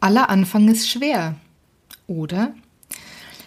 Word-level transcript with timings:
Aller 0.00 0.30
Anfang 0.30 0.68
ist 0.68 0.88
schwer. 0.88 1.36
Oder? 2.06 2.54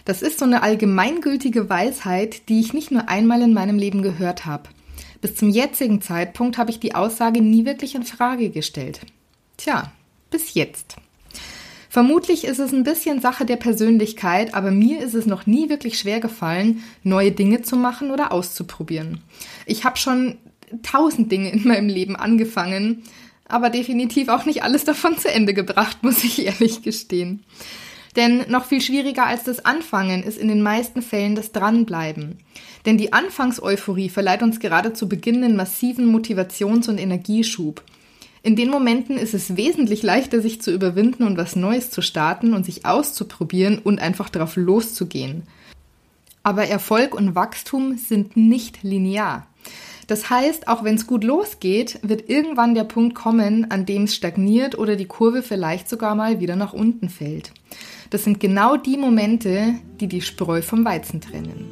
Das 0.04 0.22
ist 0.22 0.38
so 0.38 0.44
eine 0.44 0.62
allgemeingültige 0.62 1.70
Weisheit, 1.70 2.48
die 2.48 2.60
ich 2.60 2.72
nicht 2.72 2.90
nur 2.90 3.08
einmal 3.08 3.42
in 3.42 3.54
meinem 3.54 3.78
Leben 3.78 4.02
gehört 4.02 4.44
habe. 4.44 4.68
Bis 5.20 5.36
zum 5.36 5.50
jetzigen 5.50 6.02
Zeitpunkt 6.02 6.58
habe 6.58 6.70
ich 6.70 6.80
die 6.80 6.94
Aussage 6.94 7.40
nie 7.40 7.64
wirklich 7.64 7.94
in 7.94 8.02
Frage 8.02 8.50
gestellt. 8.50 9.00
Tja, 9.56 9.92
bis 10.30 10.54
jetzt. 10.54 10.96
Vermutlich 11.88 12.44
ist 12.44 12.58
es 12.58 12.72
ein 12.72 12.84
bisschen 12.84 13.20
Sache 13.20 13.44
der 13.44 13.56
Persönlichkeit, 13.56 14.54
aber 14.54 14.70
mir 14.70 15.00
ist 15.00 15.14
es 15.14 15.26
noch 15.26 15.46
nie 15.46 15.68
wirklich 15.68 15.98
schwer 15.98 16.20
gefallen, 16.20 16.82
neue 17.02 17.32
Dinge 17.32 17.62
zu 17.62 17.76
machen 17.76 18.10
oder 18.10 18.32
auszuprobieren. 18.32 19.20
Ich 19.66 19.84
habe 19.84 19.98
schon 19.98 20.38
tausend 20.82 21.30
Dinge 21.30 21.50
in 21.50 21.68
meinem 21.68 21.88
Leben 21.88 22.16
angefangen, 22.16 23.02
aber 23.52 23.70
definitiv 23.70 24.28
auch 24.28 24.46
nicht 24.46 24.62
alles 24.62 24.84
davon 24.84 25.18
zu 25.18 25.30
Ende 25.30 25.54
gebracht, 25.54 25.98
muss 26.02 26.24
ich 26.24 26.44
ehrlich 26.44 26.82
gestehen. 26.82 27.44
Denn 28.16 28.44
noch 28.48 28.66
viel 28.66 28.80
schwieriger 28.80 29.26
als 29.26 29.44
das 29.44 29.64
Anfangen 29.64 30.22
ist 30.22 30.38
in 30.38 30.48
den 30.48 30.62
meisten 30.62 31.02
Fällen 31.02 31.34
das 31.34 31.52
Dranbleiben. 31.52 32.38
Denn 32.84 32.98
die 32.98 33.12
Anfangseuphorie 33.12 34.08
verleiht 34.08 34.42
uns 34.42 34.60
gerade 34.60 34.92
zu 34.92 35.08
Beginn 35.08 35.42
einen 35.42 35.56
massiven 35.56 36.14
Motivations- 36.14 36.88
und 36.88 36.98
Energieschub. 36.98 37.82
In 38.42 38.56
den 38.56 38.70
Momenten 38.70 39.16
ist 39.16 39.34
es 39.34 39.56
wesentlich 39.56 40.02
leichter, 40.02 40.40
sich 40.40 40.60
zu 40.60 40.72
überwinden 40.72 41.22
und 41.22 41.36
was 41.36 41.54
Neues 41.54 41.90
zu 41.90 42.02
starten 42.02 42.54
und 42.54 42.66
sich 42.66 42.84
auszuprobieren 42.84 43.78
und 43.78 44.00
einfach 44.00 44.28
drauf 44.30 44.56
loszugehen. 44.56 45.44
Aber 46.42 46.66
Erfolg 46.66 47.14
und 47.14 47.34
Wachstum 47.34 47.96
sind 47.96 48.36
nicht 48.36 48.82
linear. 48.82 49.46
Das 50.12 50.28
heißt, 50.28 50.68
auch 50.68 50.84
wenn 50.84 50.96
es 50.96 51.06
gut 51.06 51.24
losgeht, 51.24 51.98
wird 52.02 52.28
irgendwann 52.28 52.74
der 52.74 52.84
Punkt 52.84 53.14
kommen, 53.14 53.70
an 53.70 53.86
dem 53.86 54.02
es 54.02 54.14
stagniert 54.14 54.76
oder 54.76 54.94
die 54.94 55.06
Kurve 55.06 55.40
vielleicht 55.40 55.88
sogar 55.88 56.14
mal 56.14 56.38
wieder 56.38 56.54
nach 56.54 56.74
unten 56.74 57.08
fällt. 57.08 57.50
Das 58.10 58.22
sind 58.22 58.38
genau 58.38 58.76
die 58.76 58.98
Momente, 58.98 59.72
die 60.00 60.08
die 60.08 60.20
Spreu 60.20 60.60
vom 60.60 60.84
Weizen 60.84 61.22
trennen. 61.22 61.64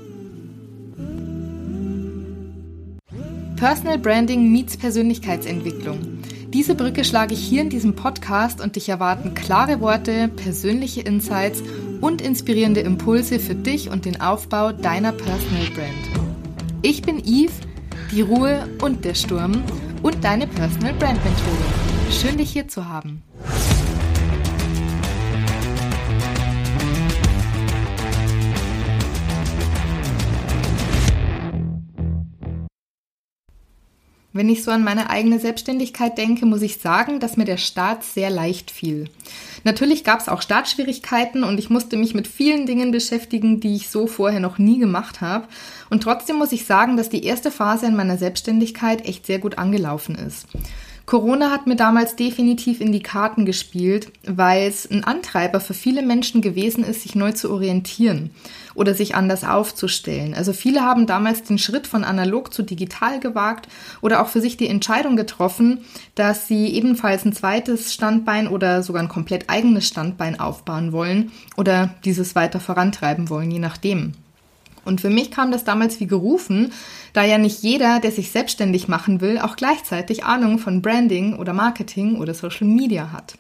Personal 3.56 3.98
Branding 3.98 4.50
meets 4.50 4.78
Persönlichkeitsentwicklung. 4.78 5.98
Diese 6.48 6.74
Brücke 6.74 7.04
schlage 7.04 7.34
ich 7.34 7.40
hier 7.40 7.60
in 7.60 7.68
diesem 7.68 7.94
Podcast 7.94 8.62
und 8.62 8.76
dich 8.76 8.88
erwarten 8.88 9.34
klare 9.34 9.82
Worte, 9.82 10.28
persönliche 10.28 11.02
Insights 11.02 11.62
und 12.00 12.22
inspirierende 12.22 12.80
Impulse 12.80 13.38
für 13.38 13.54
dich 13.54 13.90
und 13.90 14.06
den 14.06 14.18
Aufbau 14.22 14.72
deiner 14.72 15.12
Personal 15.12 15.66
Brand. 15.74 16.30
Ich 16.80 17.02
bin 17.02 17.18
Yves 17.18 17.52
die 18.10 18.22
Ruhe 18.22 18.68
und 18.82 19.04
der 19.04 19.14
Sturm 19.14 19.62
und 20.02 20.24
deine 20.24 20.46
Personal 20.46 20.94
Brand 20.94 21.22
Mentorin. 21.24 21.56
Schön, 22.10 22.36
dich 22.38 22.50
hier 22.50 22.66
zu 22.66 22.88
haben. 22.88 23.22
Wenn 34.32 34.48
ich 34.48 34.62
so 34.62 34.70
an 34.70 34.84
meine 34.84 35.10
eigene 35.10 35.40
Selbstständigkeit 35.40 36.16
denke, 36.16 36.46
muss 36.46 36.62
ich 36.62 36.78
sagen, 36.78 37.18
dass 37.18 37.36
mir 37.36 37.46
der 37.46 37.56
Start 37.56 38.04
sehr 38.04 38.30
leicht 38.30 38.70
fiel. 38.70 39.06
Natürlich 39.64 40.04
gab 40.04 40.20
es 40.20 40.28
auch 40.28 40.40
Startschwierigkeiten 40.40 41.42
und 41.42 41.58
ich 41.58 41.68
musste 41.68 41.96
mich 41.96 42.14
mit 42.14 42.28
vielen 42.28 42.64
Dingen 42.64 42.92
beschäftigen, 42.92 43.58
die 43.58 43.74
ich 43.74 43.90
so 43.90 44.06
vorher 44.06 44.38
noch 44.38 44.58
nie 44.58 44.78
gemacht 44.78 45.20
habe. 45.20 45.48
Und 45.90 46.04
trotzdem 46.04 46.36
muss 46.36 46.52
ich 46.52 46.64
sagen, 46.64 46.96
dass 46.96 47.08
die 47.08 47.24
erste 47.24 47.50
Phase 47.50 47.86
in 47.86 47.96
meiner 47.96 48.18
Selbstständigkeit 48.18 49.04
echt 49.04 49.26
sehr 49.26 49.40
gut 49.40 49.58
angelaufen 49.58 50.14
ist. 50.14 50.46
Corona 51.10 51.50
hat 51.50 51.66
mir 51.66 51.74
damals 51.74 52.14
definitiv 52.14 52.80
in 52.80 52.92
die 52.92 53.02
Karten 53.02 53.44
gespielt, 53.44 54.12
weil 54.28 54.68
es 54.68 54.88
ein 54.88 55.02
Antreiber 55.02 55.58
für 55.58 55.74
viele 55.74 56.02
Menschen 56.02 56.40
gewesen 56.40 56.84
ist, 56.84 57.02
sich 57.02 57.16
neu 57.16 57.32
zu 57.32 57.50
orientieren 57.50 58.30
oder 58.76 58.94
sich 58.94 59.16
anders 59.16 59.42
aufzustellen. 59.42 60.34
Also 60.34 60.52
viele 60.52 60.82
haben 60.82 61.08
damals 61.08 61.42
den 61.42 61.58
Schritt 61.58 61.88
von 61.88 62.04
analog 62.04 62.54
zu 62.54 62.62
digital 62.62 63.18
gewagt 63.18 63.66
oder 64.02 64.22
auch 64.22 64.28
für 64.28 64.40
sich 64.40 64.56
die 64.56 64.68
Entscheidung 64.68 65.16
getroffen, 65.16 65.80
dass 66.14 66.46
sie 66.46 66.68
ebenfalls 66.68 67.24
ein 67.24 67.32
zweites 67.32 67.92
Standbein 67.92 68.46
oder 68.46 68.84
sogar 68.84 69.02
ein 69.02 69.08
komplett 69.08 69.50
eigenes 69.50 69.88
Standbein 69.88 70.38
aufbauen 70.38 70.92
wollen 70.92 71.32
oder 71.56 71.92
dieses 72.04 72.36
weiter 72.36 72.60
vorantreiben 72.60 73.28
wollen, 73.30 73.50
je 73.50 73.58
nachdem. 73.58 74.12
Und 74.84 75.00
für 75.00 75.10
mich 75.10 75.30
kam 75.30 75.50
das 75.50 75.64
damals 75.64 76.00
wie 76.00 76.06
gerufen, 76.06 76.72
da 77.12 77.24
ja 77.24 77.38
nicht 77.38 77.62
jeder, 77.62 78.00
der 78.00 78.12
sich 78.12 78.30
selbstständig 78.30 78.88
machen 78.88 79.20
will, 79.20 79.38
auch 79.38 79.56
gleichzeitig 79.56 80.24
Ahnung 80.24 80.58
von 80.58 80.82
Branding 80.82 81.36
oder 81.36 81.52
Marketing 81.52 82.16
oder 82.16 82.34
Social 82.34 82.66
Media 82.66 83.12
hat. 83.12 83.36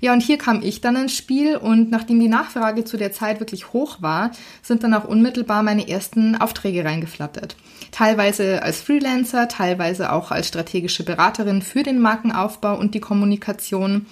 Ja, 0.00 0.12
und 0.12 0.22
hier 0.22 0.36
kam 0.36 0.60
ich 0.62 0.82
dann 0.82 0.96
ins 0.96 1.16
Spiel 1.16 1.56
und 1.56 1.90
nachdem 1.90 2.20
die 2.20 2.28
Nachfrage 2.28 2.84
zu 2.84 2.98
der 2.98 3.12
Zeit 3.12 3.40
wirklich 3.40 3.72
hoch 3.72 4.02
war, 4.02 4.32
sind 4.60 4.82
dann 4.82 4.92
auch 4.92 5.04
unmittelbar 5.04 5.62
meine 5.62 5.88
ersten 5.88 6.36
Aufträge 6.36 6.84
reingeflattert. 6.84 7.56
Teilweise 7.90 8.62
als 8.62 8.82
Freelancer, 8.82 9.48
teilweise 9.48 10.12
auch 10.12 10.30
als 10.30 10.48
strategische 10.48 11.04
Beraterin 11.04 11.62
für 11.62 11.82
den 11.82 12.00
Markenaufbau 12.00 12.78
und 12.78 12.94
die 12.94 13.00
Kommunikation. 13.00 14.04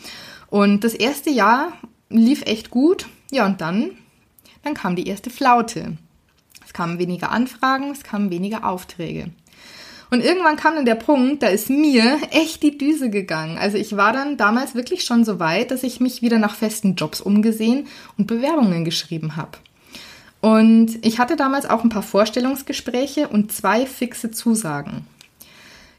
Und 0.48 0.82
das 0.82 0.94
erste 0.94 1.28
Jahr 1.28 1.72
lief 2.08 2.42
echt 2.46 2.70
gut. 2.70 3.06
Ja, 3.30 3.44
und 3.44 3.60
dann, 3.60 3.90
dann 4.62 4.72
kam 4.72 4.96
die 4.96 5.08
erste 5.08 5.28
Flaute. 5.28 5.98
Es 6.72 6.78
kamen 6.78 6.98
weniger 6.98 7.30
Anfragen, 7.30 7.90
es 7.90 8.02
kamen 8.02 8.30
weniger 8.30 8.66
Aufträge. 8.66 9.26
Und 10.10 10.24
irgendwann 10.24 10.56
kam 10.56 10.74
dann 10.74 10.86
der 10.86 10.94
Punkt, 10.94 11.42
da 11.42 11.48
ist 11.48 11.68
mir 11.68 12.18
echt 12.30 12.62
die 12.62 12.78
Düse 12.78 13.10
gegangen. 13.10 13.58
Also 13.58 13.76
ich 13.76 13.94
war 13.98 14.14
dann 14.14 14.38
damals 14.38 14.74
wirklich 14.74 15.04
schon 15.04 15.26
so 15.26 15.38
weit, 15.38 15.70
dass 15.70 15.82
ich 15.82 16.00
mich 16.00 16.22
wieder 16.22 16.38
nach 16.38 16.54
festen 16.54 16.94
Jobs 16.94 17.20
umgesehen 17.20 17.88
und 18.16 18.26
Bewerbungen 18.26 18.86
geschrieben 18.86 19.36
habe. 19.36 19.58
Und 20.40 20.98
ich 21.04 21.18
hatte 21.18 21.36
damals 21.36 21.66
auch 21.66 21.84
ein 21.84 21.90
paar 21.90 22.02
Vorstellungsgespräche 22.02 23.28
und 23.28 23.52
zwei 23.52 23.84
fixe 23.84 24.30
Zusagen. 24.30 25.06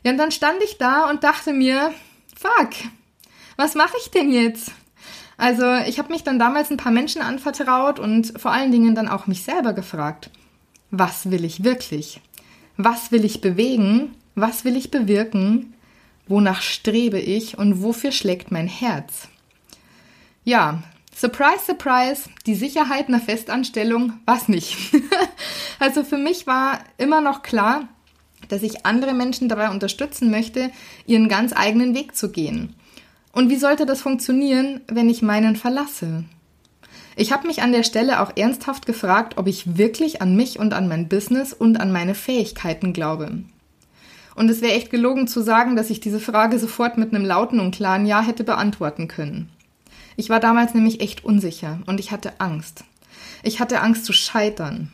Ja, 0.04 0.12
und 0.12 0.18
dann 0.18 0.32
stand 0.32 0.64
ich 0.64 0.80
da 0.80 1.08
und 1.08 1.24
dachte 1.24 1.54
mir, 1.54 1.94
fuck, 2.36 2.72
was 3.58 3.76
mache 3.76 3.96
ich 4.02 4.10
denn 4.10 4.32
jetzt? 4.32 4.72
Also 5.38 5.72
ich 5.88 6.00
habe 6.00 6.12
mich 6.12 6.24
dann 6.24 6.40
damals 6.40 6.72
ein 6.72 6.78
paar 6.78 6.92
Menschen 6.92 7.22
anvertraut 7.22 8.00
und 8.00 8.42
vor 8.42 8.52
allen 8.52 8.72
Dingen 8.72 8.96
dann 8.96 9.08
auch 9.08 9.28
mich 9.28 9.44
selber 9.44 9.74
gefragt 9.74 10.32
was 10.94 11.32
will 11.32 11.44
ich 11.44 11.64
wirklich? 11.64 12.22
Was 12.78 13.12
will 13.12 13.26
ich 13.26 13.42
bewegen? 13.42 14.14
Was 14.36 14.64
will 14.64 14.78
ich 14.78 14.92
bewirken? 14.92 15.74
Wonach 16.28 16.62
strebe 16.62 17.20
ich 17.20 17.58
und 17.58 17.82
wofür 17.82 18.12
schlägt 18.12 18.52
mein 18.52 18.68
Herz? 18.68 19.28
Ja, 20.44 20.84
surprise, 21.16 21.66
surprise, 21.66 22.30
die 22.46 22.54
Sicherheit 22.54 23.08
einer 23.08 23.20
Festanstellung, 23.20 24.14
was 24.26 24.48
nicht. 24.48 24.78
also 25.80 26.04
für 26.04 26.20
mich 26.20 26.46
war 26.46 26.80
immer 27.00 27.22
noch 27.22 27.42
klar, 27.42 27.90
dass 28.50 28.62
ich 28.62 28.86
andere 28.86 29.16
Menschen 29.16 29.50
dabei 29.50 29.72
unterstützen 29.72 30.30
möchte, 30.30 30.70
ihren 31.08 31.28
ganz 31.28 31.54
eigenen 31.56 31.96
Weg 31.96 32.16
zu 32.16 32.32
gehen. 32.32 32.76
Und 33.32 33.50
wie 33.50 33.58
sollte 33.58 33.88
das 33.88 34.02
funktionieren, 34.02 34.82
wenn 34.88 35.10
ich 35.10 35.24
meinen 35.24 35.56
verlasse? 35.56 36.24
Ich 37.16 37.32
habe 37.32 37.48
mich 37.48 37.62
an 37.62 37.72
der 37.72 37.84
Stelle 37.84 38.22
auch 38.22 38.36
ernsthaft 38.36 38.86
gefragt, 38.86 39.38
ob 39.38 39.48
ich 39.48 39.78
wirklich 39.78 40.22
an 40.22 40.36
mich 40.36 40.60
und 40.60 40.74
an 40.74 40.88
mein 40.88 41.08
Business 41.08 41.54
und 41.54 41.80
an 41.80 41.92
meine 41.92 42.16
Fähigkeiten 42.16 42.94
glaube. 42.94 43.44
Und 44.36 44.50
es 44.50 44.62
wäre 44.62 44.74
echt 44.74 44.90
gelogen 44.90 45.28
zu 45.28 45.42
sagen, 45.42 45.76
dass 45.76 45.92
ich 45.92 46.00
diese 46.00 46.20
Frage 46.20 46.58
sofort 46.58 46.98
mit 46.98 47.14
einem 47.14 47.26
lauten 47.26 47.60
und 47.60 47.76
klaren 47.76 48.06
Ja 48.06 48.22
hätte 48.22 48.44
beantworten 48.44 49.08
können. 49.08 49.50
Ich 50.16 50.30
war 50.30 50.40
damals 50.40 50.74
nämlich 50.74 51.02
echt 51.02 51.24
unsicher 51.24 51.80
und 51.86 52.00
ich 52.00 52.12
hatte 52.12 52.40
Angst. 52.40 52.84
Ich 53.44 53.60
hatte 53.60 53.82
Angst 53.82 54.06
zu 54.06 54.14
scheitern. 54.14 54.92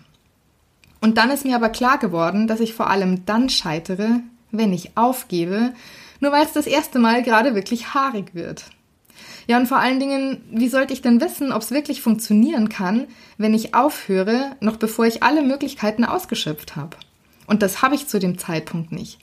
Und 1.02 1.18
dann 1.18 1.32
ist 1.32 1.46
mir 1.46 1.56
aber 1.56 1.70
klar 1.70 1.98
geworden, 1.98 2.48
dass 2.48 2.60
ich 2.60 2.74
vor 2.74 2.90
allem 2.90 3.26
dann 3.26 3.50
scheitere, 3.50 4.20
wenn 4.52 4.74
ich 4.74 4.98
aufgebe, 4.98 5.74
nur 6.20 6.32
weil 6.32 6.44
es 6.44 6.54
das 6.54 6.68
erste 6.68 7.00
Mal 7.00 7.24
gerade 7.24 7.56
wirklich 7.56 7.94
haarig 7.94 8.36
wird. 8.36 8.66
Ja, 9.50 9.58
und 9.58 9.66
vor 9.66 9.80
allen 9.80 10.00
Dingen, 10.00 10.44
wie 10.52 10.68
sollte 10.68 10.94
ich 10.94 11.02
denn 11.02 11.22
wissen, 11.22 11.52
ob 11.52 11.64
es 11.64 11.72
wirklich 11.72 12.04
funktionieren 12.04 12.70
kann, 12.70 13.08
wenn 13.40 13.56
ich 13.56 13.74
aufhöre, 13.74 14.52
noch 14.60 14.78
bevor 14.78 15.08
ich 15.08 15.24
alle 15.24 15.42
Möglichkeiten 15.42 16.06
ausgeschöpft 16.06 16.76
habe? 16.76 16.98
Und 17.48 17.64
das 17.64 17.82
habe 17.82 17.96
ich 17.96 18.06
zu 18.06 18.20
dem 18.20 18.38
Zeitpunkt 18.38 18.92
nicht. 18.92 19.18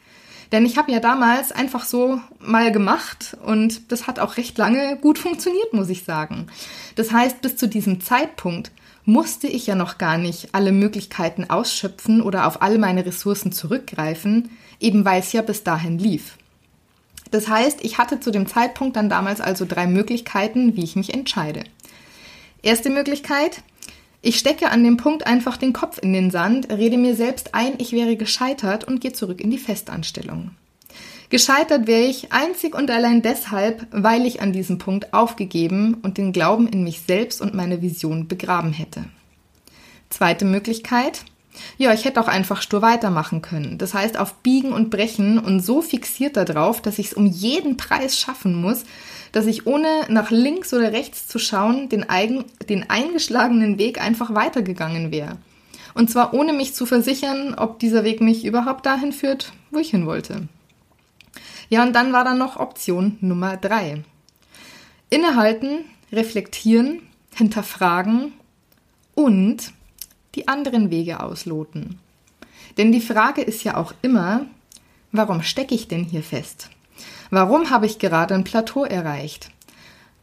Denn 0.50 0.66
ich 0.66 0.78
habe 0.78 0.90
ja 0.90 0.98
damals 0.98 1.52
einfach 1.52 1.84
so 1.84 2.20
mal 2.40 2.72
gemacht 2.72 3.36
und 3.46 3.92
das 3.92 4.08
hat 4.08 4.18
auch 4.18 4.36
recht 4.36 4.58
lange 4.58 4.96
gut 4.96 5.20
funktioniert, 5.20 5.72
muss 5.72 5.90
ich 5.90 6.02
sagen. 6.02 6.48
Das 6.96 7.12
heißt, 7.12 7.40
bis 7.40 7.56
zu 7.56 7.68
diesem 7.68 8.00
Zeitpunkt 8.00 8.72
musste 9.04 9.46
ich 9.46 9.68
ja 9.68 9.76
noch 9.76 9.96
gar 9.96 10.18
nicht 10.18 10.56
alle 10.56 10.72
Möglichkeiten 10.72 11.48
ausschöpfen 11.48 12.20
oder 12.20 12.48
auf 12.48 12.62
alle 12.62 12.78
meine 12.78 13.06
Ressourcen 13.06 13.52
zurückgreifen, 13.52 14.50
eben 14.80 15.04
weil 15.04 15.20
es 15.20 15.32
ja 15.32 15.42
bis 15.42 15.62
dahin 15.62 16.00
lief. 16.00 16.36
Das 17.30 17.48
heißt, 17.48 17.84
ich 17.84 17.98
hatte 17.98 18.20
zu 18.20 18.30
dem 18.30 18.46
Zeitpunkt 18.46 18.96
dann 18.96 19.08
damals 19.08 19.40
also 19.40 19.64
drei 19.64 19.86
Möglichkeiten, 19.86 20.76
wie 20.76 20.84
ich 20.84 20.96
mich 20.96 21.12
entscheide. 21.12 21.64
Erste 22.62 22.90
Möglichkeit, 22.90 23.62
ich 24.22 24.38
stecke 24.38 24.70
an 24.70 24.82
dem 24.82 24.96
Punkt 24.96 25.26
einfach 25.26 25.56
den 25.56 25.72
Kopf 25.72 25.98
in 26.02 26.12
den 26.12 26.30
Sand, 26.30 26.70
rede 26.70 26.98
mir 26.98 27.14
selbst 27.14 27.54
ein, 27.54 27.74
ich 27.78 27.92
wäre 27.92 28.16
gescheitert 28.16 28.84
und 28.84 29.00
gehe 29.00 29.12
zurück 29.12 29.40
in 29.40 29.50
die 29.50 29.58
Festanstellung. 29.58 30.50
Gescheitert 31.28 31.86
wäre 31.86 32.04
ich 32.04 32.32
einzig 32.32 32.74
und 32.74 32.90
allein 32.90 33.20
deshalb, 33.22 33.86
weil 33.90 34.26
ich 34.26 34.40
an 34.40 34.52
diesem 34.52 34.78
Punkt 34.78 35.12
aufgegeben 35.12 35.94
und 36.02 36.18
den 36.18 36.32
Glauben 36.32 36.68
in 36.68 36.84
mich 36.84 37.00
selbst 37.00 37.40
und 37.40 37.54
meine 37.54 37.82
Vision 37.82 38.28
begraben 38.28 38.72
hätte. 38.72 39.04
Zweite 40.08 40.44
Möglichkeit. 40.44 41.24
Ja, 41.78 41.92
ich 41.92 42.04
hätte 42.04 42.20
auch 42.20 42.28
einfach 42.28 42.62
stur 42.62 42.82
weitermachen 42.82 43.42
können. 43.42 43.78
Das 43.78 43.94
heißt, 43.94 44.18
auf 44.18 44.34
Biegen 44.34 44.72
und 44.72 44.90
Brechen 44.90 45.38
und 45.38 45.60
so 45.60 45.82
fixiert 45.82 46.36
darauf, 46.36 46.80
dass 46.80 46.98
ich 46.98 47.08
es 47.08 47.14
um 47.14 47.26
jeden 47.26 47.76
Preis 47.76 48.18
schaffen 48.18 48.54
muss, 48.54 48.84
dass 49.32 49.46
ich 49.46 49.66
ohne 49.66 49.88
nach 50.08 50.30
links 50.30 50.72
oder 50.72 50.92
rechts 50.92 51.26
zu 51.28 51.38
schauen 51.38 51.88
den, 51.88 52.08
eigen, 52.08 52.44
den 52.68 52.88
eingeschlagenen 52.88 53.78
Weg 53.78 54.00
einfach 54.00 54.34
weitergegangen 54.34 55.10
wäre. 55.10 55.36
Und 55.94 56.10
zwar 56.10 56.34
ohne 56.34 56.52
mich 56.52 56.74
zu 56.74 56.86
versichern, 56.86 57.54
ob 57.54 57.78
dieser 57.78 58.04
Weg 58.04 58.20
mich 58.20 58.44
überhaupt 58.44 58.84
dahin 58.84 59.12
führt, 59.12 59.52
wo 59.70 59.78
ich 59.78 59.90
hin 59.90 60.06
wollte. 60.06 60.48
Ja, 61.68 61.82
und 61.82 61.94
dann 61.94 62.12
war 62.12 62.24
da 62.24 62.34
noch 62.34 62.56
Option 62.56 63.18
Nummer 63.20 63.56
drei. 63.56 64.04
Innehalten, 65.10 65.84
reflektieren, 66.12 67.02
hinterfragen 67.34 68.32
und 69.14 69.72
die 70.36 70.48
anderen 70.48 70.90
Wege 70.90 71.20
ausloten. 71.20 71.98
Denn 72.76 72.92
die 72.92 73.00
Frage 73.00 73.42
ist 73.42 73.64
ja 73.64 73.76
auch 73.76 73.94
immer, 74.02 74.46
warum 75.12 75.42
stecke 75.42 75.74
ich 75.74 75.88
denn 75.88 76.04
hier 76.04 76.22
fest? 76.22 76.70
Warum 77.30 77.70
habe 77.70 77.86
ich 77.86 77.98
gerade 77.98 78.34
ein 78.34 78.44
Plateau 78.44 78.84
erreicht? 78.84 79.50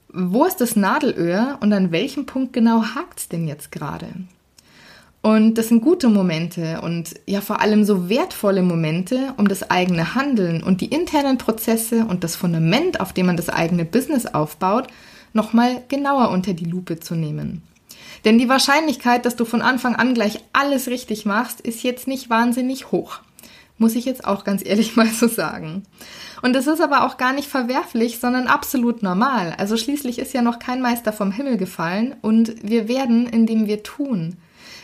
Wo 0.07 0.45
ist 0.45 0.61
das 0.61 0.75
Nadelöhr 0.75 1.57
und 1.59 1.73
an 1.73 1.91
welchem 1.91 2.25
Punkt 2.25 2.53
genau 2.53 2.83
hakt 2.95 3.19
es 3.19 3.29
denn 3.29 3.47
jetzt 3.47 3.71
gerade? 3.71 4.07
Und 5.21 5.57
das 5.57 5.69
sind 5.69 5.81
gute 5.81 6.09
Momente 6.09 6.81
und 6.81 7.13
ja 7.25 7.39
vor 7.39 7.61
allem 7.61 7.85
so 7.85 8.09
wertvolle 8.09 8.61
Momente, 8.61 9.33
um 9.37 9.47
das 9.47 9.71
eigene 9.71 10.15
Handeln 10.15 10.61
und 10.61 10.81
die 10.81 10.87
internen 10.87 11.37
Prozesse 11.37 12.05
und 12.05 12.25
das 12.25 12.35
Fundament, 12.35 12.99
auf 12.99 13.13
dem 13.13 13.27
man 13.27 13.37
das 13.37 13.49
eigene 13.49 13.85
Business 13.85 14.25
aufbaut, 14.25 14.87
nochmal 15.31 15.81
genauer 15.87 16.29
unter 16.29 16.53
die 16.53 16.65
Lupe 16.65 16.99
zu 16.99 17.15
nehmen. 17.15 17.63
Denn 18.25 18.37
die 18.37 18.49
Wahrscheinlichkeit, 18.49 19.25
dass 19.25 19.35
du 19.35 19.45
von 19.45 19.61
Anfang 19.61 19.95
an 19.95 20.13
gleich 20.13 20.39
alles 20.53 20.87
richtig 20.87 21.25
machst, 21.25 21.61
ist 21.61 21.83
jetzt 21.83 22.07
nicht 22.07 22.29
wahnsinnig 22.29 22.91
hoch. 22.91 23.19
Muss 23.77 23.95
ich 23.95 24.05
jetzt 24.05 24.25
auch 24.25 24.43
ganz 24.43 24.61
ehrlich 24.65 24.95
mal 24.95 25.07
so 25.07 25.27
sagen. 25.27 25.83
Und 26.41 26.55
es 26.55 26.67
ist 26.67 26.81
aber 26.81 27.05
auch 27.05 27.17
gar 27.17 27.33
nicht 27.33 27.47
verwerflich, 27.47 28.19
sondern 28.19 28.47
absolut 28.47 29.01
normal. 29.03 29.55
Also 29.57 29.77
schließlich 29.77 30.19
ist 30.19 30.33
ja 30.33 30.41
noch 30.41 30.59
kein 30.59 30.81
Meister 30.81 31.13
vom 31.13 31.31
Himmel 31.31 31.57
gefallen 31.57 32.15
und 32.21 32.55
wir 32.61 32.87
werden, 32.87 33.27
indem 33.27 33.67
wir 33.67 33.83
tun 33.83 34.37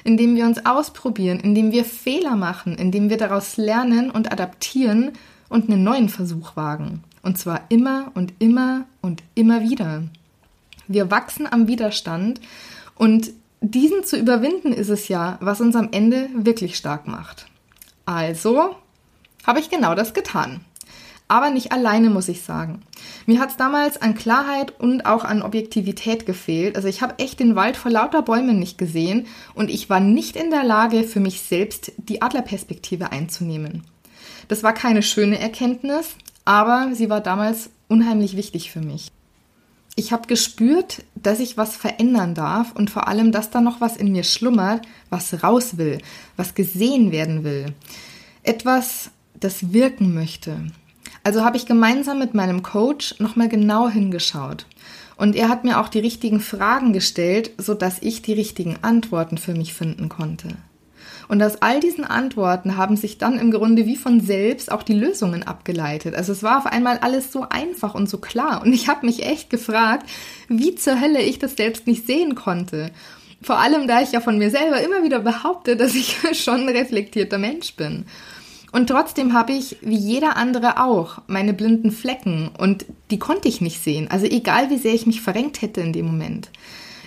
indem 0.03 0.35
wir 0.35 0.45
uns 0.45 0.65
ausprobieren, 0.65 1.39
indem 1.39 1.71
wir 1.71 1.85
Fehler 1.85 2.35
machen, 2.35 2.75
indem 2.75 3.09
wir 3.09 3.17
daraus 3.17 3.57
lernen 3.57 4.09
und 4.11 4.31
adaptieren 4.31 5.11
und 5.49 5.69
einen 5.69 5.83
neuen 5.83 6.09
Versuch 6.09 6.55
wagen. 6.55 7.03
Und 7.21 7.37
zwar 7.37 7.61
immer 7.69 8.11
und 8.13 8.33
immer 8.39 8.85
und 9.01 9.23
immer 9.35 9.61
wieder. 9.61 10.03
Wir 10.87 11.11
wachsen 11.11 11.47
am 11.51 11.67
Widerstand 11.67 12.39
und 12.99 13.31
diesen 13.61 14.03
zu 14.03 14.15
überwinden 14.15 14.71
ist 14.71 14.89
es 14.89 15.07
ja, 15.07 15.39
was 15.41 15.59
uns 15.59 15.75
am 15.75 15.89
Ende 15.91 16.29
wirklich 16.35 16.77
stark 16.77 17.07
macht. 17.07 17.47
Also 18.05 18.75
habe 19.45 19.59
ich 19.59 19.71
genau 19.71 19.95
das 19.95 20.13
getan 20.13 20.61
aber 21.29 21.51
nicht 21.51 21.71
alleine, 21.71 22.09
muss 22.09 22.27
ich 22.27 22.41
sagen. 22.41 22.81
Mir 23.27 23.39
hat 23.39 23.51
es 23.51 23.57
damals 23.57 24.01
an 24.01 24.15
Klarheit 24.15 24.73
und 24.79 25.05
auch 25.05 25.23
an 25.23 25.43
Objektivität 25.43 26.25
gefehlt. 26.25 26.75
Also 26.75 26.87
ich 26.87 27.03
habe 27.03 27.19
echt 27.19 27.39
den 27.39 27.55
Wald 27.55 27.77
vor 27.77 27.91
lauter 27.91 28.23
Bäumen 28.23 28.59
nicht 28.59 28.79
gesehen 28.79 29.27
und 29.53 29.69
ich 29.69 29.89
war 29.91 29.99
nicht 29.99 30.35
in 30.35 30.49
der 30.49 30.63
Lage, 30.63 31.03
für 31.03 31.19
mich 31.19 31.41
selbst 31.41 31.91
die 31.97 32.23
Adlerperspektive 32.23 33.11
einzunehmen. 33.11 33.83
Das 34.47 34.63
war 34.63 34.73
keine 34.73 35.03
schöne 35.03 35.39
Erkenntnis, 35.39 36.15
aber 36.45 36.89
sie 36.93 37.11
war 37.11 37.21
damals 37.21 37.69
unheimlich 37.87 38.35
wichtig 38.35 38.71
für 38.71 38.81
mich. 38.81 39.11
Ich 39.99 40.13
habe 40.13 40.27
gespürt, 40.27 41.03
dass 41.15 41.41
ich 41.41 41.57
was 41.57 41.75
verändern 41.75 42.33
darf 42.33 42.71
und 42.71 42.89
vor 42.89 43.09
allem, 43.09 43.33
dass 43.33 43.49
da 43.49 43.59
noch 43.59 43.81
was 43.81 43.97
in 43.97 44.13
mir 44.13 44.23
schlummert, 44.23 44.87
was 45.09 45.43
raus 45.43 45.75
will, 45.75 45.97
was 46.37 46.55
gesehen 46.55 47.11
werden 47.11 47.43
will. 47.43 47.73
Etwas, 48.41 49.11
das 49.37 49.73
wirken 49.73 50.13
möchte. 50.13 50.71
Also 51.25 51.43
habe 51.43 51.57
ich 51.57 51.65
gemeinsam 51.65 52.17
mit 52.17 52.33
meinem 52.33 52.63
Coach 52.63 53.19
nochmal 53.19 53.49
genau 53.49 53.89
hingeschaut. 53.89 54.65
Und 55.17 55.35
er 55.35 55.49
hat 55.49 55.65
mir 55.65 55.81
auch 55.81 55.89
die 55.89 55.99
richtigen 55.99 56.39
Fragen 56.39 56.93
gestellt, 56.93 57.51
sodass 57.57 57.97
ich 57.99 58.21
die 58.21 58.31
richtigen 58.31 58.77
Antworten 58.81 59.37
für 59.37 59.53
mich 59.53 59.73
finden 59.73 60.07
konnte. 60.07 60.55
Und 61.29 61.43
aus 61.43 61.61
all 61.61 61.79
diesen 61.79 62.05
Antworten 62.05 62.75
haben 62.75 62.97
sich 62.97 63.19
dann 63.19 63.37
im 63.37 63.51
Grunde 63.51 63.85
wie 63.85 63.95
von 63.95 64.19
selbst 64.19 64.71
auch 64.71 64.81
die 64.81 64.95
Lösungen 64.95 65.43
abgeleitet. 65.43 66.15
Also 66.15 66.31
es 66.31 66.41
war 66.41 66.57
auf 66.57 66.65
einmal 66.65 66.97
alles 66.97 67.31
so 67.31 67.45
einfach 67.47 67.93
und 67.93 68.09
so 68.09 68.17
klar. 68.17 68.63
Und 68.63 68.73
ich 68.73 68.87
habe 68.89 69.05
mich 69.05 69.23
echt 69.23 69.51
gefragt, 69.51 70.09
wie 70.47 70.73
zur 70.73 70.99
Hölle 70.99 71.21
ich 71.21 71.37
das 71.37 71.55
selbst 71.55 71.85
nicht 71.85 72.07
sehen 72.07 72.33
konnte. 72.33 72.89
Vor 73.43 73.59
allem, 73.59 73.87
da 73.87 74.01
ich 74.01 74.11
ja 74.11 74.21
von 74.21 74.39
mir 74.39 74.49
selber 74.49 74.81
immer 74.81 75.03
wieder 75.03 75.19
behaupte, 75.19 75.77
dass 75.77 75.93
ich 75.93 76.17
schon 76.33 76.61
ein 76.61 76.75
reflektierter 76.75 77.37
Mensch 77.37 77.75
bin. 77.75 78.05
Und 78.71 78.87
trotzdem 78.87 79.33
habe 79.33 79.53
ich, 79.53 79.77
wie 79.81 79.97
jeder 79.97 80.35
andere 80.35 80.83
auch, 80.83 81.19
meine 81.27 81.53
blinden 81.53 81.91
Flecken 81.91 82.49
und 82.57 82.85
die 83.11 83.19
konnte 83.19 83.47
ich 83.47 83.61
nicht 83.61 83.83
sehen. 83.83 84.09
Also 84.09 84.25
egal, 84.25 84.71
wie 84.71 84.77
sehr 84.77 84.95
ich 84.95 85.05
mich 85.05 85.21
verrenkt 85.21 85.61
hätte 85.61 85.81
in 85.81 85.93
dem 85.93 86.07
Moment. 86.07 86.49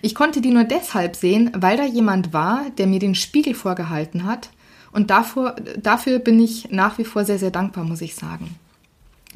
Ich 0.03 0.17
konnte 0.17 0.41
die 0.41 0.51
nur 0.51 0.65
deshalb 0.65 1.15
sehen, 1.15 1.53
weil 1.55 1.77
da 1.77 1.85
jemand 1.85 2.33
war, 2.33 2.67
der 2.77 2.89
mir 2.89 2.99
den 2.99 3.15
Spiegel 3.15 3.55
vorgehalten 3.55 4.25
hat. 4.25 4.51
Und 4.91 5.11
dafür, 5.11 5.57
dafür 5.81 6.19
bin 6.19 6.43
ich 6.43 6.71
nach 6.71 6.99
wie 6.99 7.05
vor 7.05 7.25
sehr, 7.25 7.39
sehr 7.39 7.53
dankbar, 7.53 7.85
muss 7.85 8.03
ich 8.03 8.17
sagen. 8.17 8.57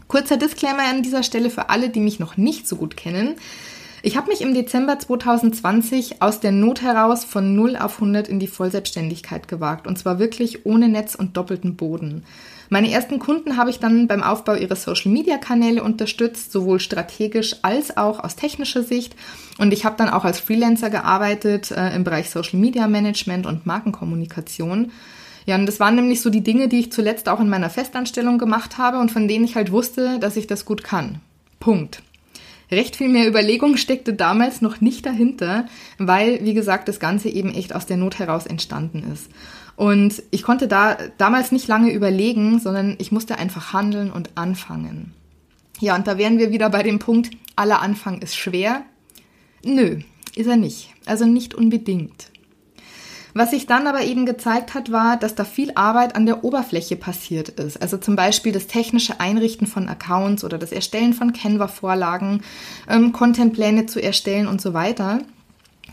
Kurzer 0.09 0.37
Disclaimer 0.37 0.83
an 0.91 1.03
dieser 1.03 1.23
Stelle 1.23 1.51
für 1.51 1.71
alle, 1.71 1.89
die 1.89 2.01
mich 2.01 2.19
noch 2.19 2.37
nicht 2.37 2.69
so 2.69 2.77
gut 2.77 2.97
kennen. 2.97 3.37
Ich 4.03 4.17
habe 4.17 4.29
mich 4.29 4.41
im 4.41 4.55
Dezember 4.55 4.99
2020 4.99 6.21
aus 6.21 6.41
der 6.41 6.53
Not 6.53 6.83
heraus 6.83 7.25
von 7.25 7.55
0 7.55 7.77
auf 7.77 7.95
100 7.95 8.29
in 8.29 8.39
die 8.39 8.47
Vollselbstständigkeit 8.47 9.49
gewagt 9.49 9.87
und 9.87 9.99
zwar 9.99 10.19
wirklich 10.19 10.67
ohne 10.67 10.89
Netz 10.89 11.15
und 11.15 11.37
doppelten 11.37 11.77
Boden. 11.77 12.25
Meine 12.69 12.91
ersten 12.91 13.19
Kunden 13.19 13.57
habe 13.57 13.71
ich 13.71 13.79
dann 13.79 14.09
beim 14.09 14.23
Aufbau 14.23 14.55
ihrer 14.55 14.77
Social-Media-Kanäle 14.77 15.83
unterstützt, 15.83 16.53
sowohl 16.53 16.81
strategisch 16.81 17.57
als 17.63 17.97
auch 17.97 18.23
aus 18.23 18.37
technischer 18.37 18.83
Sicht. 18.83 19.15
Und 19.59 19.73
ich 19.73 19.85
habe 19.85 19.97
dann 19.97 20.09
auch 20.09 20.25
als 20.25 20.41
Freelancer 20.41 20.91
gearbeitet 20.91 21.71
äh, 21.71 21.95
im 21.95 22.05
Bereich 22.05 22.31
Social-Media-Management 22.31 23.47
und 23.47 23.67
Markenkommunikation. 23.67 24.91
Ja, 25.47 25.55
und 25.55 25.67
das 25.67 25.79
waren 25.79 25.95
nämlich 25.95 26.21
so 26.21 26.31
die 26.31 26.43
Dinge, 26.43 26.69
die 26.69 26.81
ich 26.81 26.93
zuletzt 26.93 27.29
auch 27.29 27.41
in 27.41 27.49
meiner 27.49 27.71
Festanstellung 27.71 28.39
gemacht 28.39 28.79
habe 28.79 28.99
und 28.99 29.13
von 29.13 29.29
denen 29.29 29.45
ich 29.45 29.55
halt 29.55 29.71
wusste, 29.71 30.19
dass 30.19 30.37
ich 30.37 30.49
das 30.49 30.65
gut 30.65 30.83
kann. 30.83 31.21
Punkt. 31.61 32.03
Recht 32.71 32.97
viel 32.97 33.09
mehr 33.09 33.29
Überlegung 33.29 33.77
steckte 33.77 34.13
damals 34.13 34.61
noch 34.61 34.81
nicht 34.81 35.07
dahinter, 35.07 35.67
weil, 35.99 36.45
wie 36.45 36.55
gesagt, 36.55 36.89
das 36.89 36.99
Ganze 36.99 37.29
eben 37.29 37.55
echt 37.55 37.73
aus 37.73 37.87
der 37.87 37.97
Not 37.97 38.19
heraus 38.19 38.45
entstanden 38.45 39.05
ist. 39.13 39.31
Und 39.77 40.23
ich 40.31 40.43
konnte 40.43 40.69
da 40.69 40.97
damals 41.19 41.53
nicht 41.53 41.69
lange 41.69 41.93
überlegen, 41.93 42.59
sondern 42.59 42.97
ich 42.99 43.13
musste 43.13 43.39
einfach 43.39 43.73
handeln 43.73 44.11
und 44.11 44.31
anfangen. 44.35 45.13
Ja, 45.81 45.95
und 45.95 46.07
da 46.07 46.17
wären 46.17 46.39
wir 46.39 46.51
wieder 46.51 46.71
bei 46.71 46.83
dem 46.83 46.99
Punkt, 46.99 47.31
aller 47.55 47.83
Anfang 47.83 48.23
ist 48.23 48.37
schwer. 48.37 48.83
Nö, 49.65 50.01
ist 50.35 50.47
er 50.47 50.57
nicht. 50.57 50.91
Also 51.05 51.27
nicht 51.27 51.55
unbedingt. 51.55 52.31
Was 53.35 53.51
sich 53.51 53.67
dann 53.67 53.87
aber 53.87 54.01
eben 54.01 54.25
gezeigt 54.25 54.73
hat, 54.73 54.91
war, 54.91 55.19
dass 55.19 55.35
da 55.35 55.45
viel 55.45 55.73
Arbeit 55.75 56.17
an 56.17 56.25
der 56.25 56.43
Oberfläche 56.43 56.97
passiert 56.97 57.51
ist. 57.51 57.83
Also 57.83 57.99
zum 57.99 58.17
Beispiel 58.17 58.51
das 58.51 58.67
technische 58.67 59.21
Einrichten 59.21 59.67
von 59.67 59.91
Accounts 59.91 60.43
oder 60.43 60.57
das 60.57 60.73
Erstellen 60.73 61.13
von 61.13 61.35
Canva-Vorlagen, 61.35 62.41
ähm, 62.89 63.13
Contentpläne 63.13 63.85
zu 63.85 64.03
erstellen 64.03 64.47
und 64.47 64.63
so 64.63 64.73
weiter. 64.73 65.19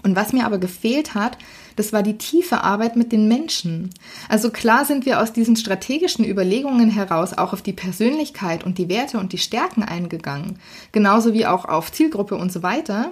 Und 0.03 0.17
was 0.17 0.33
mir 0.33 0.45
aber 0.45 0.57
gefehlt 0.57 1.15
hat, 1.15 1.37
das 1.75 1.93
war 1.93 2.03
die 2.03 2.17
tiefe 2.17 2.61
Arbeit 2.61 2.95
mit 2.95 3.11
den 3.11 3.27
Menschen. 3.27 3.89
Also 4.29 4.49
klar 4.51 4.85
sind 4.85 5.05
wir 5.05 5.21
aus 5.21 5.31
diesen 5.31 5.55
strategischen 5.55 6.25
Überlegungen 6.25 6.89
heraus 6.89 7.33
auch 7.33 7.53
auf 7.53 7.61
die 7.61 7.73
Persönlichkeit 7.73 8.65
und 8.65 8.77
die 8.77 8.89
Werte 8.89 9.17
und 9.17 9.31
die 9.31 9.37
Stärken 9.37 9.81
eingegangen, 9.81 10.59
genauso 10.91 11.33
wie 11.33 11.45
auch 11.45 11.65
auf 11.65 11.91
Zielgruppe 11.91 12.35
und 12.35 12.51
so 12.51 12.63
weiter. 12.63 13.11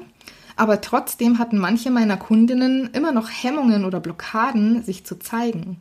Aber 0.57 0.81
trotzdem 0.81 1.39
hatten 1.39 1.57
manche 1.57 1.89
meiner 1.89 2.17
Kundinnen 2.17 2.89
immer 2.93 3.13
noch 3.13 3.29
Hemmungen 3.29 3.86
oder 3.86 4.00
Blockaden, 4.00 4.83
sich 4.83 5.05
zu 5.05 5.17
zeigen, 5.17 5.77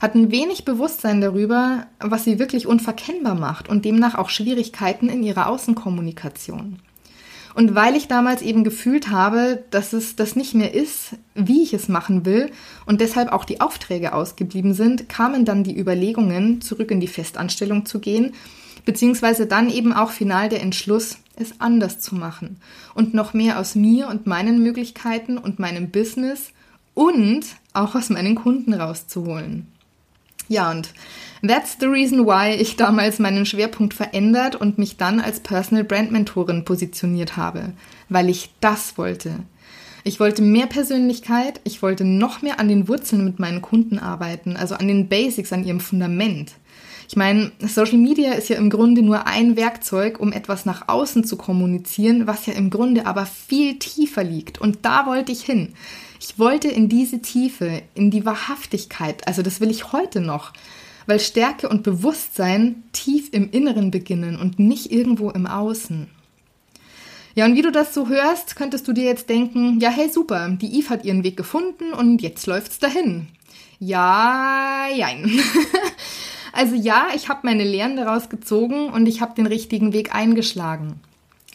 hatten 0.00 0.30
wenig 0.30 0.64
Bewusstsein 0.64 1.20
darüber, 1.20 1.86
was 1.98 2.24
sie 2.24 2.38
wirklich 2.38 2.66
unverkennbar 2.66 3.34
macht 3.34 3.68
und 3.68 3.84
demnach 3.84 4.14
auch 4.14 4.28
Schwierigkeiten 4.28 5.08
in 5.08 5.22
ihrer 5.22 5.48
Außenkommunikation. 5.48 6.78
Und 7.54 7.74
weil 7.74 7.96
ich 7.96 8.08
damals 8.08 8.42
eben 8.42 8.64
gefühlt 8.64 9.10
habe, 9.10 9.64
dass 9.70 9.92
es 9.92 10.16
das 10.16 10.36
nicht 10.36 10.54
mehr 10.54 10.72
ist, 10.72 11.16
wie 11.34 11.62
ich 11.62 11.74
es 11.74 11.88
machen 11.88 12.24
will 12.24 12.50
und 12.86 13.00
deshalb 13.00 13.32
auch 13.32 13.44
die 13.44 13.60
Aufträge 13.60 14.12
ausgeblieben 14.12 14.74
sind, 14.74 15.08
kamen 15.08 15.44
dann 15.44 15.64
die 15.64 15.78
Überlegungen, 15.78 16.60
zurück 16.60 16.90
in 16.90 17.00
die 17.00 17.08
Festanstellung 17.08 17.86
zu 17.86 17.98
gehen 17.98 18.32
beziehungsweise 18.84 19.46
dann 19.46 19.70
eben 19.70 19.92
auch 19.92 20.10
final 20.10 20.48
der 20.48 20.62
Entschluss, 20.62 21.18
es 21.36 21.60
anders 21.60 22.00
zu 22.00 22.14
machen 22.14 22.56
und 22.94 23.14
noch 23.14 23.32
mehr 23.32 23.58
aus 23.58 23.74
mir 23.74 24.08
und 24.08 24.26
meinen 24.26 24.62
Möglichkeiten 24.62 25.38
und 25.38 25.58
meinem 25.58 25.90
Business 25.90 26.52
und 26.94 27.44
auch 27.72 27.94
aus 27.94 28.10
meinen 28.10 28.34
Kunden 28.34 28.74
rauszuholen. 28.74 29.66
Ja, 30.50 30.68
und 30.72 30.92
that's 31.46 31.76
the 31.78 31.86
reason 31.86 32.26
why 32.26 32.52
ich 32.52 32.74
damals 32.74 33.20
meinen 33.20 33.46
Schwerpunkt 33.46 33.94
verändert 33.94 34.56
und 34.56 34.78
mich 34.78 34.96
dann 34.96 35.20
als 35.20 35.38
Personal 35.38 35.84
Brand 35.84 36.10
Mentorin 36.10 36.64
positioniert 36.64 37.36
habe, 37.36 37.72
weil 38.08 38.28
ich 38.28 38.50
das 38.60 38.98
wollte. 38.98 39.44
Ich 40.02 40.18
wollte 40.18 40.42
mehr 40.42 40.66
Persönlichkeit, 40.66 41.60
ich 41.62 41.82
wollte 41.82 42.04
noch 42.04 42.42
mehr 42.42 42.58
an 42.58 42.66
den 42.66 42.88
Wurzeln 42.88 43.24
mit 43.24 43.38
meinen 43.38 43.62
Kunden 43.62 44.00
arbeiten, 44.00 44.56
also 44.56 44.74
an 44.74 44.88
den 44.88 45.08
Basics, 45.08 45.52
an 45.52 45.64
ihrem 45.64 45.78
Fundament. 45.78 46.54
Ich 47.06 47.14
meine, 47.14 47.52
Social 47.60 47.98
Media 47.98 48.32
ist 48.32 48.48
ja 48.48 48.56
im 48.56 48.70
Grunde 48.70 49.02
nur 49.02 49.28
ein 49.28 49.56
Werkzeug, 49.56 50.18
um 50.18 50.32
etwas 50.32 50.66
nach 50.66 50.88
außen 50.88 51.22
zu 51.22 51.36
kommunizieren, 51.36 52.26
was 52.26 52.46
ja 52.46 52.54
im 52.54 52.70
Grunde 52.70 53.06
aber 53.06 53.24
viel 53.24 53.78
tiefer 53.78 54.24
liegt. 54.24 54.60
Und 54.60 54.80
da 54.82 55.06
wollte 55.06 55.30
ich 55.30 55.42
hin. 55.42 55.74
Ich 56.22 56.38
wollte 56.38 56.68
in 56.68 56.90
diese 56.90 57.22
Tiefe, 57.22 57.82
in 57.94 58.10
die 58.10 58.26
Wahrhaftigkeit, 58.26 59.26
also 59.26 59.40
das 59.40 59.58
will 59.60 59.70
ich 59.70 59.92
heute 59.92 60.20
noch, 60.20 60.52
weil 61.06 61.18
Stärke 61.18 61.66
und 61.66 61.82
Bewusstsein 61.82 62.82
tief 62.92 63.30
im 63.32 63.50
Inneren 63.50 63.90
beginnen 63.90 64.38
und 64.38 64.58
nicht 64.58 64.92
irgendwo 64.92 65.30
im 65.30 65.46
Außen. 65.46 66.08
Ja, 67.34 67.46
und 67.46 67.54
wie 67.54 67.62
du 67.62 67.72
das 67.72 67.94
so 67.94 68.08
hörst, 68.08 68.54
könntest 68.54 68.86
du 68.86 68.92
dir 68.92 69.04
jetzt 69.04 69.30
denken, 69.30 69.80
ja, 69.80 69.88
hey, 69.88 70.10
super, 70.10 70.50
die 70.50 70.78
Eve 70.78 70.90
hat 70.90 71.06
ihren 71.06 71.24
Weg 71.24 71.38
gefunden 71.38 71.94
und 71.94 72.20
jetzt 72.20 72.46
läuft's 72.46 72.78
dahin. 72.78 73.28
Ja, 73.78 74.88
jein. 74.94 75.40
also 76.52 76.74
ja, 76.74 77.06
ich 77.16 77.30
habe 77.30 77.40
meine 77.44 77.64
Lehren 77.64 77.96
daraus 77.96 78.28
gezogen 78.28 78.90
und 78.90 79.06
ich 79.06 79.22
habe 79.22 79.34
den 79.34 79.46
richtigen 79.46 79.94
Weg 79.94 80.14
eingeschlagen. 80.14 81.00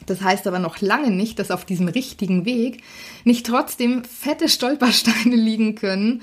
Das 0.05 0.21
heißt 0.21 0.47
aber 0.47 0.59
noch 0.59 0.81
lange 0.81 1.11
nicht, 1.11 1.39
dass 1.39 1.51
auf 1.51 1.65
diesem 1.65 1.87
richtigen 1.87 2.45
Weg 2.45 2.83
nicht 3.23 3.45
trotzdem 3.45 4.03
fette 4.03 4.49
Stolpersteine 4.49 5.35
liegen 5.35 5.75
können 5.75 6.21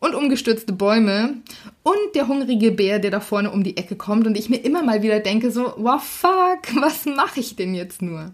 und 0.00 0.14
umgestürzte 0.14 0.72
Bäume 0.72 1.34
und 1.82 2.14
der 2.14 2.26
hungrige 2.26 2.72
Bär, 2.72 2.98
der 2.98 3.12
da 3.12 3.20
vorne 3.20 3.50
um 3.50 3.62
die 3.62 3.76
Ecke 3.76 3.94
kommt 3.94 4.26
und 4.26 4.36
ich 4.36 4.50
mir 4.50 4.58
immer 4.58 4.82
mal 4.82 5.02
wieder 5.02 5.20
denke 5.20 5.50
so, 5.50 5.74
wow, 5.76 6.02
fuck, 6.02 6.82
was 6.82 7.06
mache 7.06 7.40
ich 7.40 7.56
denn 7.56 7.74
jetzt 7.74 8.02
nur? 8.02 8.32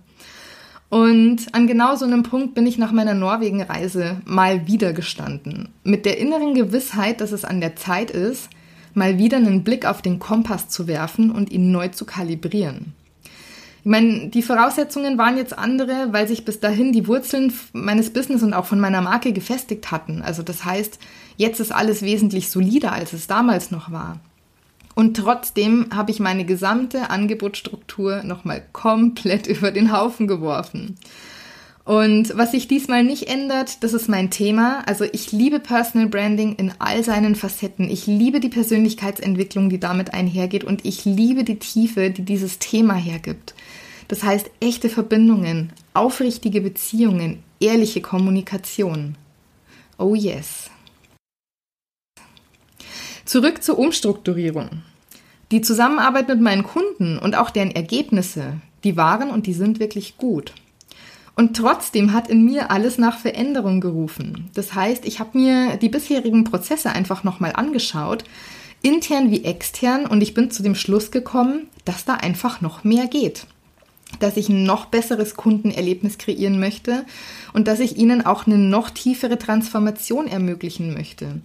Und 0.88 1.54
an 1.54 1.66
genau 1.66 1.96
so 1.96 2.06
einem 2.06 2.22
Punkt 2.22 2.54
bin 2.54 2.66
ich 2.66 2.78
nach 2.78 2.92
meiner 2.92 3.12
Norwegen-Reise 3.12 4.22
mal 4.24 4.66
wieder 4.66 4.94
gestanden. 4.94 5.68
Mit 5.84 6.06
der 6.06 6.16
inneren 6.16 6.54
Gewissheit, 6.54 7.20
dass 7.20 7.32
es 7.32 7.44
an 7.44 7.60
der 7.60 7.76
Zeit 7.76 8.10
ist, 8.10 8.48
mal 8.94 9.18
wieder 9.18 9.36
einen 9.36 9.64
Blick 9.64 9.84
auf 9.84 10.00
den 10.00 10.18
Kompass 10.18 10.70
zu 10.70 10.86
werfen 10.86 11.30
und 11.30 11.50
ihn 11.50 11.70
neu 11.70 11.88
zu 11.88 12.06
kalibrieren. 12.06 12.94
Ich 13.88 13.90
meine, 13.90 14.28
die 14.28 14.42
Voraussetzungen 14.42 15.16
waren 15.16 15.38
jetzt 15.38 15.57
andere, 15.57 16.09
weil 16.12 16.28
sich 16.28 16.45
bis 16.45 16.61
dahin 16.61 16.92
die 16.92 17.07
Wurzeln 17.07 17.50
meines 17.73 18.12
Business 18.12 18.42
und 18.42 18.52
auch 18.52 18.66
von 18.66 18.80
meiner 18.80 19.00
Marke 19.00 19.33
gefestigt 19.33 19.90
hatten. 19.90 20.21
Also 20.21 20.42
das 20.42 20.66
heißt, 20.66 20.99
jetzt 21.38 21.59
ist 21.59 21.73
alles 21.73 22.02
wesentlich 22.02 22.50
solider, 22.50 22.92
als 22.92 23.14
es 23.14 23.28
damals 23.28 23.71
noch 23.71 23.90
war. 23.90 24.21
Und 24.95 25.16
trotzdem 25.16 25.87
habe 25.90 26.11
ich 26.11 26.21
meine 26.21 26.45
gesamte 26.45 27.09
Angebotsstruktur 27.09 28.25
nochmal 28.25 28.62
komplett 28.75 29.47
über 29.57 29.71
den 29.71 29.90
Haufen 29.90 30.26
geworfen. 30.26 30.99
Und 31.87 32.37
was 32.37 32.50
sich 32.50 32.68
diesmal 32.68 33.02
nicht 33.02 33.30
ändert, 33.30 33.83
das 33.83 33.95
ist 33.95 34.11
mein 34.11 34.28
Thema. 34.28 34.83
Also 34.85 35.07
ich 35.11 35.33
liebe 35.33 35.61
Personal 35.61 36.11
Branding 36.11 36.57
in 36.57 36.73
all 36.78 37.02
seinen 37.02 37.35
Facetten. 37.35 37.88
Ich 37.88 38.07
liebe 38.07 38.40
die 38.40 38.50
Persönlichkeitsentwicklung, 38.50 39.71
die 39.71 39.80
damit 39.80 40.12
einhergeht. 40.12 40.64
Und 40.64 40.85
ich 40.85 41.07
liebe 41.07 41.45
die 41.45 41.59
Tiefe, 41.59 42.11
die 42.11 42.26
dieses 42.26 42.59
Thema 42.59 42.92
hergibt. 42.92 43.54
Das 44.08 44.22
heißt 44.22 44.50
echte 44.60 44.88
Verbindungen, 44.88 45.72
aufrichtige 45.92 46.62
Beziehungen, 46.62 47.42
ehrliche 47.60 48.00
Kommunikation. 48.00 49.16
Oh 49.98 50.14
yes. 50.14 50.70
Zurück 53.26 53.62
zur 53.62 53.78
Umstrukturierung. 53.78 54.82
Die 55.50 55.60
Zusammenarbeit 55.60 56.28
mit 56.28 56.40
meinen 56.40 56.62
Kunden 56.62 57.18
und 57.18 57.36
auch 57.36 57.50
deren 57.50 57.70
Ergebnisse, 57.70 58.60
die 58.84 58.96
waren 58.96 59.30
und 59.30 59.46
die 59.46 59.52
sind 59.52 59.80
wirklich 59.80 60.16
gut. 60.16 60.54
Und 61.36 61.56
trotzdem 61.56 62.14
hat 62.14 62.28
in 62.28 62.44
mir 62.44 62.70
alles 62.70 62.96
nach 62.96 63.18
Veränderung 63.18 63.80
gerufen. 63.80 64.50
Das 64.54 64.74
heißt, 64.74 65.06
ich 65.06 65.20
habe 65.20 65.38
mir 65.38 65.76
die 65.76 65.88
bisherigen 65.88 66.44
Prozesse 66.44 66.90
einfach 66.90 67.22
nochmal 67.22 67.52
angeschaut, 67.54 68.24
intern 68.82 69.30
wie 69.30 69.44
extern, 69.44 70.06
und 70.06 70.22
ich 70.22 70.34
bin 70.34 70.50
zu 70.50 70.62
dem 70.62 70.74
Schluss 70.74 71.10
gekommen, 71.10 71.68
dass 71.84 72.04
da 72.04 72.14
einfach 72.14 72.60
noch 72.60 72.82
mehr 72.82 73.06
geht. 73.06 73.46
Dass 74.20 74.37
ich 74.37 74.48
ein 74.48 74.64
noch 74.64 74.87
besseres 74.87 75.37
Kundenerlebnis 75.37 76.18
kreieren 76.18 76.58
möchte 76.58 77.04
und 77.52 77.68
dass 77.68 77.80
ich 77.80 77.96
ihnen 77.96 78.25
auch 78.25 78.46
eine 78.46 78.58
noch 78.58 78.90
tiefere 78.90 79.38
Transformation 79.38 80.26
ermöglichen 80.26 80.94
möchte 80.94 81.40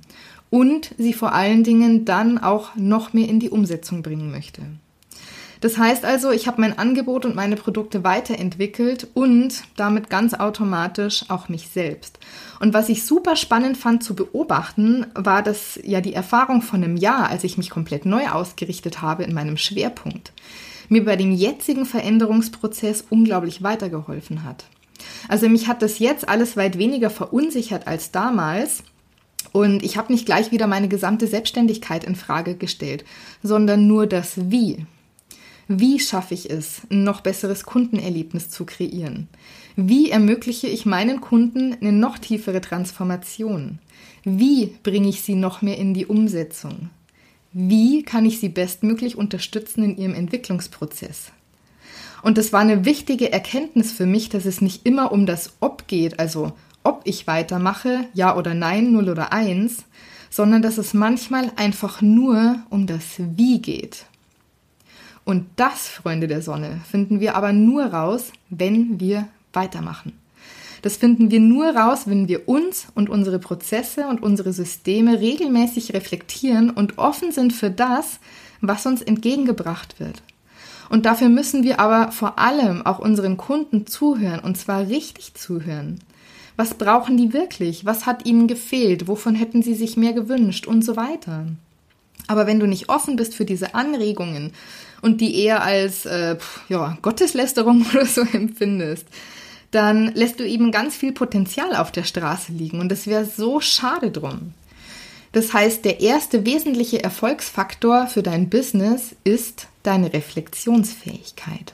und 0.49 0.93
sie 0.99 1.13
vor 1.13 1.33
allen 1.33 1.63
Dingen 1.63 2.05
dann 2.05 2.37
auch 2.37 2.75
noch 2.75 3.13
mehr 3.13 3.27
in 3.27 3.39
die 3.39 3.49
Umsetzung 3.49 4.03
bringen 4.03 4.29
möchte. 4.29 4.61
Das 5.63 5.77
heißt 5.77 6.03
also, 6.03 6.29
ich 6.29 6.45
habe 6.45 6.59
mein 6.59 6.77
Angebot 6.77 7.25
und 7.25 7.35
meine 7.35 7.55
Produkte 7.55 8.03
weiterentwickelt 8.03 9.07
und 9.13 9.63
damit 9.77 10.09
ganz 10.09 10.33
automatisch 10.33 11.23
auch 11.29 11.47
mich 11.47 11.69
selbst. 11.69 12.19
Und 12.59 12.73
was 12.73 12.89
ich 12.89 13.05
super 13.05 13.37
spannend 13.37 13.77
fand 13.77 14.03
zu 14.03 14.13
beobachten, 14.13 15.05
war, 15.15 15.41
dass 15.41 15.79
ja 15.81 16.01
die 16.01 16.13
Erfahrung 16.13 16.61
von 16.61 16.83
einem 16.83 16.97
Jahr, 16.97 17.29
als 17.29 17.45
ich 17.45 17.57
mich 17.57 17.69
komplett 17.69 18.05
neu 18.05 18.27
ausgerichtet 18.27 19.01
habe 19.01 19.23
in 19.23 19.33
meinem 19.33 19.55
Schwerpunkt, 19.55 20.33
mir 20.89 21.05
bei 21.05 21.15
dem 21.15 21.31
jetzigen 21.31 21.85
Veränderungsprozess 21.85 23.05
unglaublich 23.09 23.63
weitergeholfen 23.63 24.43
hat. 24.43 24.65
Also 25.27 25.49
mich 25.49 25.67
hat 25.67 25.81
das 25.81 25.99
jetzt 25.99 26.27
alles 26.27 26.57
weit 26.57 26.77
weniger 26.77 27.09
verunsichert 27.09 27.87
als 27.87 28.11
damals 28.11 28.83
und 29.51 29.83
ich 29.83 29.97
habe 29.97 30.11
nicht 30.11 30.25
gleich 30.25 30.51
wieder 30.51 30.67
meine 30.67 30.87
gesamte 30.87 31.27
Selbstständigkeit 31.27 32.03
in 32.03 32.15
Frage 32.15 32.55
gestellt, 32.55 33.03
sondern 33.41 33.87
nur 33.87 34.07
das 34.07 34.49
Wie. 34.49 34.85
Wie 35.67 35.99
schaffe 35.99 36.33
ich 36.33 36.49
es, 36.49 36.81
ein 36.91 37.03
noch 37.03 37.21
besseres 37.21 37.63
Kundenerlebnis 37.63 38.49
zu 38.49 38.65
kreieren? 38.65 39.29
Wie 39.75 40.11
ermögliche 40.11 40.67
ich 40.67 40.85
meinen 40.85 41.21
Kunden 41.21 41.73
eine 41.73 41.93
noch 41.93 42.17
tiefere 42.19 42.61
Transformation? 42.61 43.79
Wie 44.23 44.75
bringe 44.83 45.09
ich 45.09 45.21
sie 45.21 45.35
noch 45.35 45.61
mehr 45.61 45.77
in 45.77 45.93
die 45.93 46.05
Umsetzung? 46.05 46.89
Wie 47.53 48.01
kann 48.01 48.25
ich 48.25 48.39
sie 48.39 48.49
bestmöglich 48.49 49.15
unterstützen 49.15 49.83
in 49.83 49.97
ihrem 49.97 50.15
Entwicklungsprozess? 50.15 51.31
Und 52.23 52.37
das 52.37 52.51
war 52.51 52.61
eine 52.61 52.83
wichtige 52.83 53.31
Erkenntnis 53.31 53.91
für 53.91 54.07
mich, 54.07 54.29
dass 54.29 54.45
es 54.45 54.59
nicht 54.59 54.85
immer 54.85 55.11
um 55.11 55.25
das 55.25 55.53
Ob 55.59 55.87
geht, 55.87 56.19
also 56.19 56.53
ob 56.83 57.01
ich 57.03 57.27
weitermache, 57.27 58.05
ja 58.13 58.35
oder 58.35 58.53
nein, 58.53 58.91
0 58.91 59.09
oder 59.09 59.31
1, 59.31 59.85
sondern 60.29 60.63
dass 60.63 60.79
es 60.79 60.95
manchmal 60.95 61.51
einfach 61.55 62.01
nur 62.01 62.57
um 62.69 62.87
das 62.87 63.03
Wie 63.17 63.61
geht. 63.61 64.05
Und 65.23 65.45
das, 65.55 65.87
Freunde 65.87 66.27
der 66.27 66.41
Sonne, 66.41 66.81
finden 66.89 67.19
wir 67.19 67.35
aber 67.35 67.53
nur 67.53 67.85
raus, 67.85 68.31
wenn 68.49 68.99
wir 68.99 69.27
weitermachen. 69.53 70.22
Das 70.83 70.97
finden 70.97 71.31
wir 71.31 71.39
nur 71.39 71.69
raus, 71.69 72.03
wenn 72.07 72.27
wir 72.27 72.49
uns 72.49 72.87
und 72.93 73.09
unsere 73.09 73.39
Prozesse 73.39 74.05
und 74.07 74.21
unsere 74.21 74.51
Systeme 74.51 75.21
regelmäßig 75.21 75.93
reflektieren 75.93 76.69
und 76.69 76.97
offen 76.97 77.31
sind 77.31 77.53
für 77.53 77.71
das, 77.71 78.19
was 78.59 78.85
uns 78.85 79.01
entgegengebracht 79.01 80.01
wird. 80.01 80.21
Und 80.89 81.05
dafür 81.05 81.29
müssen 81.29 81.63
wir 81.63 81.79
aber 81.79 82.11
vor 82.11 82.37
allem 82.37 82.85
auch 82.85 82.99
unseren 82.99 83.37
Kunden 83.37 83.87
zuhören, 83.87 84.41
und 84.41 84.57
zwar 84.57 84.89
richtig 84.89 85.33
zuhören. 85.35 85.99
Was 86.57 86.73
brauchen 86.73 87.15
die 87.15 87.31
wirklich? 87.31 87.85
Was 87.85 88.05
hat 88.05 88.25
ihnen 88.25 88.47
gefehlt? 88.47 89.07
Wovon 89.07 89.35
hätten 89.35 89.63
sie 89.63 89.75
sich 89.75 89.95
mehr 89.95 90.13
gewünscht? 90.13 90.67
Und 90.67 90.83
so 90.83 90.97
weiter. 90.97 91.45
Aber 92.27 92.45
wenn 92.45 92.59
du 92.59 92.67
nicht 92.67 92.89
offen 92.89 93.15
bist 93.15 93.35
für 93.35 93.45
diese 93.45 93.73
Anregungen 93.73 94.51
und 95.01 95.21
die 95.21 95.35
eher 95.41 95.63
als 95.63 96.05
äh, 96.05 96.35
ja, 96.67 96.97
Gotteslästerung 97.01 97.85
oder 97.93 98.05
so 98.05 98.21
empfindest, 98.21 99.07
dann 99.73 100.13
lässt 100.13 100.39
du 100.39 100.47
eben 100.47 100.71
ganz 100.71 100.95
viel 100.95 101.11
Potenzial 101.11 101.75
auf 101.75 101.91
der 101.91 102.03
Straße 102.03 102.51
liegen 102.51 102.79
und 102.79 102.89
das 102.89 103.07
wäre 103.07 103.25
so 103.25 103.59
schade 103.59 104.11
drum. 104.11 104.53
Das 105.31 105.51
heißt, 105.51 105.83
der 105.83 105.99
erste 105.99 106.45
wesentliche 106.45 107.03
Erfolgsfaktor 107.03 108.05
für 108.05 108.21
dein 108.21 108.49
Business 108.49 109.15
ist 109.23 109.67
deine 109.81 110.13
Reflexionsfähigkeit. 110.13 111.73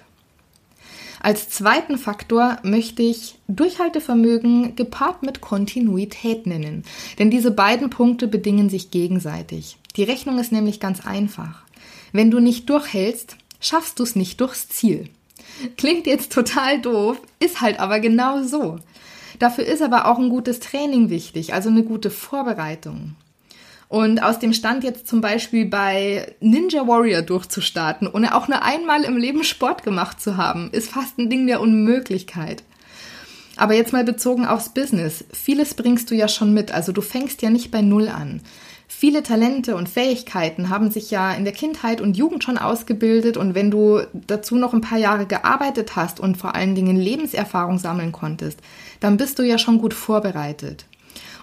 Als 1.21 1.49
zweiten 1.49 1.97
Faktor 1.97 2.59
möchte 2.63 3.03
ich 3.03 3.35
Durchhaltevermögen 3.49 4.77
gepaart 4.77 5.21
mit 5.23 5.41
Kontinuität 5.41 6.47
nennen, 6.47 6.85
denn 7.19 7.29
diese 7.29 7.51
beiden 7.51 7.89
Punkte 7.89 8.29
bedingen 8.29 8.69
sich 8.69 8.91
gegenseitig. 8.91 9.77
Die 9.97 10.03
Rechnung 10.03 10.39
ist 10.39 10.53
nämlich 10.53 10.79
ganz 10.79 11.05
einfach. 11.05 11.63
Wenn 12.13 12.31
du 12.31 12.39
nicht 12.39 12.69
durchhältst, 12.69 13.35
schaffst 13.59 13.99
du 13.99 14.03
es 14.03 14.15
nicht 14.15 14.39
durchs 14.39 14.69
Ziel. 14.69 15.09
Klingt 15.77 16.07
jetzt 16.07 16.31
total 16.31 16.81
doof, 16.81 17.21
ist 17.39 17.61
halt 17.61 17.79
aber 17.79 17.99
genau 17.99 18.43
so. 18.43 18.79
Dafür 19.39 19.65
ist 19.65 19.81
aber 19.81 20.05
auch 20.05 20.19
ein 20.19 20.29
gutes 20.29 20.59
Training 20.59 21.09
wichtig, 21.09 21.53
also 21.53 21.69
eine 21.69 21.83
gute 21.83 22.09
Vorbereitung. 22.09 23.15
Und 23.87 24.21
aus 24.21 24.37
dem 24.37 24.53
Stand 24.53 24.83
jetzt 24.83 25.07
zum 25.07 25.19
Beispiel 25.19 25.65
bei 25.65 26.35
Ninja 26.41 26.87
Warrior 26.87 27.23
durchzustarten, 27.23 28.07
ohne 28.07 28.35
auch 28.35 28.47
nur 28.47 28.61
einmal 28.61 29.03
im 29.03 29.17
Leben 29.17 29.43
Sport 29.43 29.83
gemacht 29.83 30.21
zu 30.21 30.37
haben, 30.37 30.69
ist 30.71 30.91
fast 30.91 31.17
ein 31.17 31.29
Ding 31.29 31.47
der 31.47 31.59
Unmöglichkeit. 31.59 32.63
Aber 33.55 33.73
jetzt 33.73 33.91
mal 33.91 34.03
bezogen 34.03 34.45
aufs 34.45 34.69
Business. 34.69 35.25
Vieles 35.33 35.73
bringst 35.73 36.11
du 36.11 36.15
ja 36.15 36.27
schon 36.27 36.53
mit, 36.53 36.71
also 36.71 36.91
du 36.91 37.01
fängst 37.01 37.41
ja 37.41 37.49
nicht 37.49 37.71
bei 37.71 37.81
Null 37.81 38.09
an. 38.09 38.41
Viele 39.01 39.23
Talente 39.23 39.77
und 39.77 39.87
Fähigkeiten 39.87 40.67
haben 40.67 40.91
sich 40.91 41.09
ja 41.09 41.31
in 41.31 41.45
der 41.45 41.53
Kindheit 41.53 42.01
und 42.01 42.17
Jugend 42.17 42.43
schon 42.43 42.57
ausgebildet 42.57 43.37
und 43.37 43.55
wenn 43.55 43.71
du 43.71 44.01
dazu 44.27 44.57
noch 44.57 44.73
ein 44.73 44.81
paar 44.81 44.97
Jahre 44.97 45.25
gearbeitet 45.25 45.95
hast 45.95 46.19
und 46.19 46.35
vor 46.35 46.53
allen 46.53 46.75
Dingen 46.75 46.97
Lebenserfahrung 46.97 47.79
sammeln 47.79 48.11
konntest, 48.11 48.59
dann 48.99 49.15
bist 49.15 49.39
du 49.39 49.43
ja 49.43 49.57
schon 49.57 49.77
gut 49.77 49.93
vorbereitet. 49.93 50.83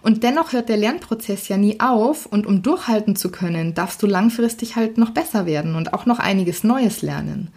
Und 0.02 0.22
dennoch 0.22 0.52
hört 0.52 0.68
der 0.68 0.76
Lernprozess 0.76 1.48
ja 1.48 1.56
nie 1.56 1.80
auf 1.80 2.26
und 2.26 2.46
um 2.46 2.60
durchhalten 2.60 3.16
zu 3.16 3.30
können, 3.30 3.72
darfst 3.72 4.02
du 4.02 4.06
langfristig 4.06 4.76
halt 4.76 4.98
noch 4.98 5.12
besser 5.12 5.46
werden 5.46 5.76
und 5.76 5.94
auch 5.94 6.04
noch 6.04 6.18
einiges 6.18 6.62
Neues 6.62 7.00
lernen. 7.00 7.48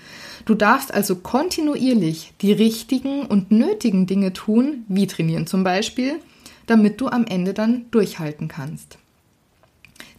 Du 0.45 0.55
darfst 0.55 0.93
also 0.93 1.17
kontinuierlich 1.17 2.31
die 2.39 2.53
richtigen 2.53 3.25
und 3.25 3.51
nötigen 3.51 4.07
Dinge 4.07 4.31
tun, 4.31 4.85
wie 4.87 5.07
trainieren 5.07 5.45
zum 5.45 5.65
Beispiel, 5.65 6.21
damit 6.67 7.01
du 7.01 7.09
am 7.09 7.25
Ende 7.25 7.53
dann 7.53 7.87
durchhalten 7.91 8.47
kannst. 8.47 8.98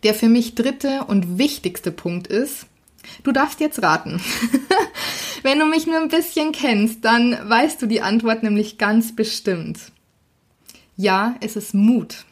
Der 0.03 0.15
für 0.15 0.29
mich 0.29 0.55
dritte 0.55 1.05
und 1.05 1.39
wichtigste 1.39 1.93
Punkt 1.93 2.27
ist, 2.27 2.67
du 3.23 3.33
darfst 3.33 3.61
jetzt 3.61 3.83
raten. 3.83 4.21
Wenn 5.43 5.59
du 5.59 5.67
mich 5.67 5.87
nur 5.87 5.99
ein 5.99 6.09
bisschen 6.09 6.53
kennst, 6.53 7.05
dann 7.05 7.37
weißt 7.49 7.81
du 7.81 7.87
die 7.87 8.03
Antwort 8.03 8.43
nämlich 8.43 8.79
ganz 8.79 9.15
bestimmt. 9.15 9.79
Ja, 10.97 11.37
es 11.41 11.57
ist 11.57 11.75
Mut. 11.75 12.25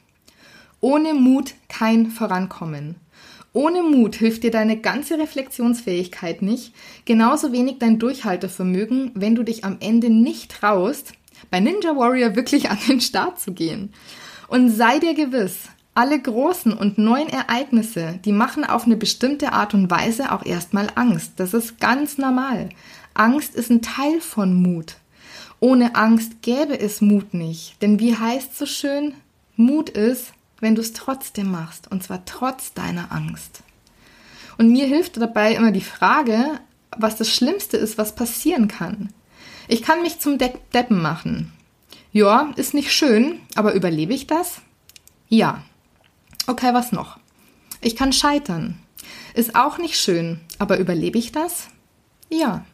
Ohne 0.81 1.15
Mut 1.15 1.55
kein 1.69 2.07
Vorankommen. 2.11 2.97
Ohne 3.53 3.83
Mut 3.83 4.15
hilft 4.15 4.43
dir 4.43 4.51
deine 4.51 4.79
ganze 4.79 5.19
Reflexionsfähigkeit 5.19 6.43
nicht, 6.43 6.75
genauso 7.07 7.51
wenig 7.51 7.79
dein 7.79 7.99
Durchhaltevermögen, 7.99 9.13
wenn 9.15 9.35
du 9.35 9.43
dich 9.43 9.65
am 9.65 9.79
Ende 9.81 10.11
nicht 10.11 10.51
traust, 10.51 11.13
bei 11.51 11.61
Ninja 11.61 11.97
Warrior 11.97 12.37
wirklich 12.37 12.71
an 12.71 12.79
den 12.89 13.01
Start 13.01 13.41
zu 13.41 13.53
gehen. 13.53 13.93
Und 14.49 14.71
sei 14.71 14.99
dir 14.99 15.15
gewiss, 15.15 15.69
alle 15.99 16.21
großen 16.21 16.73
und 16.73 16.97
neuen 16.97 17.29
Ereignisse, 17.29 18.21
die 18.25 18.31
machen 18.31 18.65
auf 18.65 18.85
eine 18.85 18.97
bestimmte 18.97 19.53
Art 19.53 19.75
und 19.75 19.91
Weise 19.91 20.31
auch 20.31 20.47
erstmal 20.47 20.87
Angst. 20.95 21.33
Das 21.39 21.55
ist 21.55 21.81
ganz 21.81 22.19
normal. 22.19 22.69
Angst 23.15 23.57
ist 23.57 23.69
ein 23.69 23.83
Teil 23.83 24.21
von 24.21 24.55
Mut. 24.55 24.95
Ohne 25.59 25.97
Angst 25.97 26.41
gäbe 26.41 26.79
es 26.79 27.01
Mut 27.01 27.35
nicht. 27.35 27.83
Denn 27.83 27.99
wie 27.99 28.17
heißt 28.17 28.57
so 28.57 28.65
schön, 28.65 29.15
Mut 29.57 29.91
ist, 29.91 30.35
wenn 30.61 30.77
du 30.77 30.83
es 30.83 30.93
trotzdem 30.93 31.51
machst. 31.51 31.91
Und 31.91 32.05
zwar 32.05 32.25
trotz 32.25 32.73
deiner 32.75 33.11
Angst. 33.11 33.65
Und 34.57 34.71
mir 34.71 34.87
hilft 34.87 35.17
dabei 35.17 35.57
immer 35.57 35.73
die 35.73 35.81
Frage, 35.81 36.61
was 36.97 37.17
das 37.17 37.35
Schlimmste 37.35 37.77
ist, 37.77 37.99
was 37.99 38.15
passieren 38.15 38.69
kann. 38.69 39.09
Ich 39.67 39.83
kann 39.83 40.03
mich 40.03 40.21
zum 40.21 40.39
De 40.39 40.53
Deppen 40.73 41.03
machen. 41.03 41.53
Ja, 42.13 42.53
ist 42.55 42.73
nicht 42.73 42.93
schön, 42.93 43.41
aber 43.57 43.75
überlebe 43.75 44.15
ich 44.15 44.29
das? 44.29 44.61
Ja. 45.29 45.65
Okay, 46.49 46.73
was 46.73 46.93
noch? 46.93 47.19
Ich 47.83 47.95
kann 47.95 48.11
scheitern. 48.11 48.79
Ist 49.35 49.55
auch 49.55 49.77
nicht 49.77 49.97
schön, 49.97 50.41
aber 50.59 50.79
überlebe 50.79 51.19
ich 51.19 51.31
das? 51.31 51.69
Ja. 52.31 52.65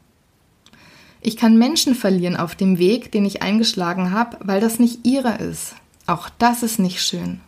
Ich 1.21 1.37
kann 1.37 1.59
Menschen 1.59 1.97
verlieren 1.97 2.37
auf 2.37 2.55
dem 2.55 2.79
Weg, 2.79 3.11
den 3.11 3.25
ich 3.25 3.43
eingeschlagen 3.43 4.13
habe, 4.13 4.39
weil 4.43 4.61
das 4.61 4.79
nicht 4.79 5.05
ihrer 5.05 5.41
ist. 5.41 5.75
Auch 6.07 6.29
das 6.39 6.63
ist 6.63 6.79
nicht 6.79 7.03
schön. 7.03 7.41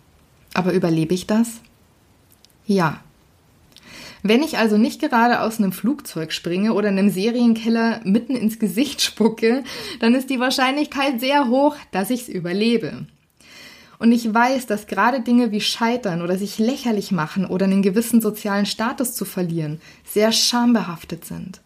Aber 0.53 0.73
überlebe 0.73 1.15
ich 1.15 1.29
das? 1.29 1.61
Ja. 2.67 2.99
Wenn 4.25 4.43
ich 4.43 4.59
also 4.59 4.79
nicht 4.79 5.01
gerade 5.01 5.43
aus 5.43 5.59
einem 5.59 5.71
Flugzeug 5.71 6.33
springe 6.33 6.75
oder 6.75 6.89
einem 6.89 7.09
Serienkeller 7.09 8.01
mitten 8.03 8.35
ins 8.35 8.59
Gesicht 8.59 9.01
spucke, 9.01 9.63
dann 10.01 10.17
ist 10.17 10.29
die 10.29 10.41
Wahrscheinlichkeit 10.41 11.21
sehr 11.21 11.47
hoch, 11.47 11.77
dass 11.93 12.11
ich 12.11 12.23
es 12.23 12.29
überlebe. 12.29 13.07
Und 13.99 14.13
ich 14.13 14.33
weiß, 14.33 14.67
dass 14.67 14.87
gerade 14.87 15.21
Dinge 15.21 15.53
wie 15.53 15.61
Scheitern 15.61 16.23
oder 16.23 16.37
sich 16.37 16.59
lächerlich 16.59 17.13
machen 17.13 17.47
oder 17.47 17.65
einen 17.65 17.83
gewissen 17.83 18.21
sozialen 18.21 18.67
Status 18.67 19.15
zu 19.15 19.25
verlieren 19.25 19.81
sehr 20.05 20.33
schambehaftet 20.33 21.25
sind. 21.25 21.61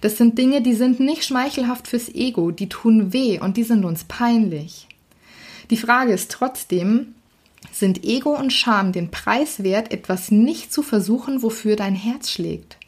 Das 0.00 0.16
sind 0.16 0.38
Dinge, 0.38 0.62
die 0.62 0.74
sind 0.74 0.98
nicht 0.98 1.24
schmeichelhaft 1.24 1.86
fürs 1.86 2.08
Ego, 2.08 2.50
die 2.50 2.68
tun 2.68 3.12
weh 3.12 3.38
und 3.38 3.56
die 3.56 3.64
sind 3.64 3.84
uns 3.84 4.04
peinlich. 4.04 4.88
Die 5.68 5.76
Frage 5.76 6.12
ist 6.12 6.30
trotzdem, 6.30 7.14
sind 7.70 8.04
Ego 8.04 8.34
und 8.34 8.52
Scham 8.52 8.92
den 8.92 9.10
Preis 9.10 9.62
wert, 9.62 9.92
etwas 9.92 10.30
nicht 10.30 10.72
zu 10.72 10.82
versuchen, 10.82 11.42
wofür 11.42 11.76
dein 11.76 11.94
Herz 11.94 12.30
schlägt? 12.30 12.78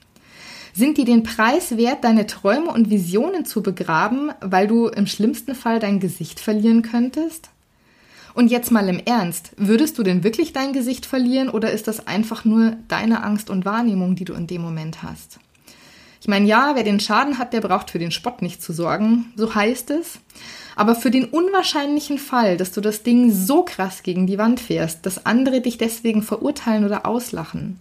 Sind 0.75 0.97
die 0.97 1.05
den 1.05 1.23
Preis 1.23 1.77
wert, 1.77 2.03
deine 2.03 2.27
Träume 2.27 2.71
und 2.71 2.89
Visionen 2.89 3.45
zu 3.45 3.63
begraben, 3.63 4.33
weil 4.41 4.67
du 4.67 4.89
im 4.89 5.07
schlimmsten 5.07 5.55
Fall 5.55 5.79
dein 5.79 6.01
Gesicht 6.01 6.41
verlieren 6.41 6.81
könntest? 6.81 7.52
Und 8.35 8.51
jetzt 8.51 8.71
mal 8.71 8.89
im 8.89 8.99
Ernst, 8.99 9.53
würdest 9.57 9.99
du 9.99 10.03
denn 10.03 10.25
wirklich 10.25 10.53
dein 10.53 10.73
Gesicht 10.73 11.07
verlieren 11.07 11.51
oder 11.51 11.71
ist 11.71 11.87
das 11.87 12.07
einfach 12.07 12.45
nur 12.45 12.77
deine 12.89 13.23
Angst 13.23 13.51
und 13.51 13.65
Wahrnehmung, 13.65 14.17
die 14.17 14.25
du 14.25 14.33
in 14.33 14.47
dem 14.47 14.63
Moment 14.63 15.03
hast? 15.03 15.39
Ich 16.21 16.29
meine, 16.29 16.47
ja, 16.47 16.73
wer 16.75 16.85
den 16.85 17.01
Schaden 17.01 17.39
hat, 17.39 17.53
der 17.53 17.61
braucht 17.61 17.91
für 17.91 17.99
den 17.99 18.13
Spott 18.13 18.43
nicht 18.43 18.63
zu 18.63 18.73
sorgen, 18.73 19.33
so 19.35 19.55
heißt 19.55 19.91
es. 19.91 20.21
Aber 20.77 20.95
für 20.95 21.11
den 21.11 21.25
unwahrscheinlichen 21.25 22.17
Fall, 22.17 22.57
dass 22.57 22.73
du 22.73 22.81
das 22.81 23.03
Ding 23.03 23.33
so 23.33 23.65
krass 23.65 24.03
gegen 24.03 24.27
die 24.27 24.39
Wand 24.39 24.61
fährst, 24.61 25.05
dass 25.05 25.27
andere 25.27 25.61
dich 25.61 25.79
deswegen 25.79 26.23
verurteilen 26.23 26.85
oder 26.85 27.07
auslachen, 27.07 27.81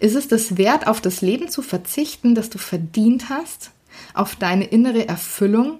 ist 0.00 0.16
es 0.16 0.28
das 0.28 0.58
wert, 0.58 0.86
auf 0.86 1.00
das 1.00 1.20
Leben 1.20 1.48
zu 1.48 1.62
verzichten, 1.62 2.34
das 2.34 2.50
du 2.50 2.58
verdient 2.58 3.28
hast, 3.28 3.70
auf 4.14 4.34
deine 4.34 4.64
innere 4.64 5.06
Erfüllung 5.06 5.78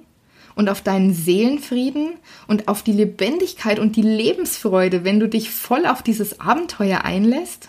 und 0.55 0.69
auf 0.69 0.83
deinen 0.83 1.15
Seelenfrieden 1.15 2.15
und 2.47 2.69
auf 2.69 2.83
die 2.83 2.93
Lebendigkeit 2.93 3.79
und 3.79 3.97
die 3.97 4.03
Lebensfreude, 4.03 5.05
wenn 5.05 5.21
du 5.21 5.29
dich 5.29 5.51
voll 5.51 5.87
auf 5.87 6.03
dieses 6.03 6.41
Abenteuer 6.41 7.05
einlässt? 7.05 7.69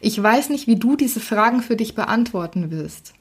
Ich 0.00 0.22
weiß 0.22 0.50
nicht, 0.50 0.66
wie 0.66 0.76
du 0.76 0.96
diese 0.96 1.20
Fragen 1.20 1.60
für 1.60 1.76
dich 1.76 1.94
beantworten 1.94 2.70
wirst. 2.70 3.14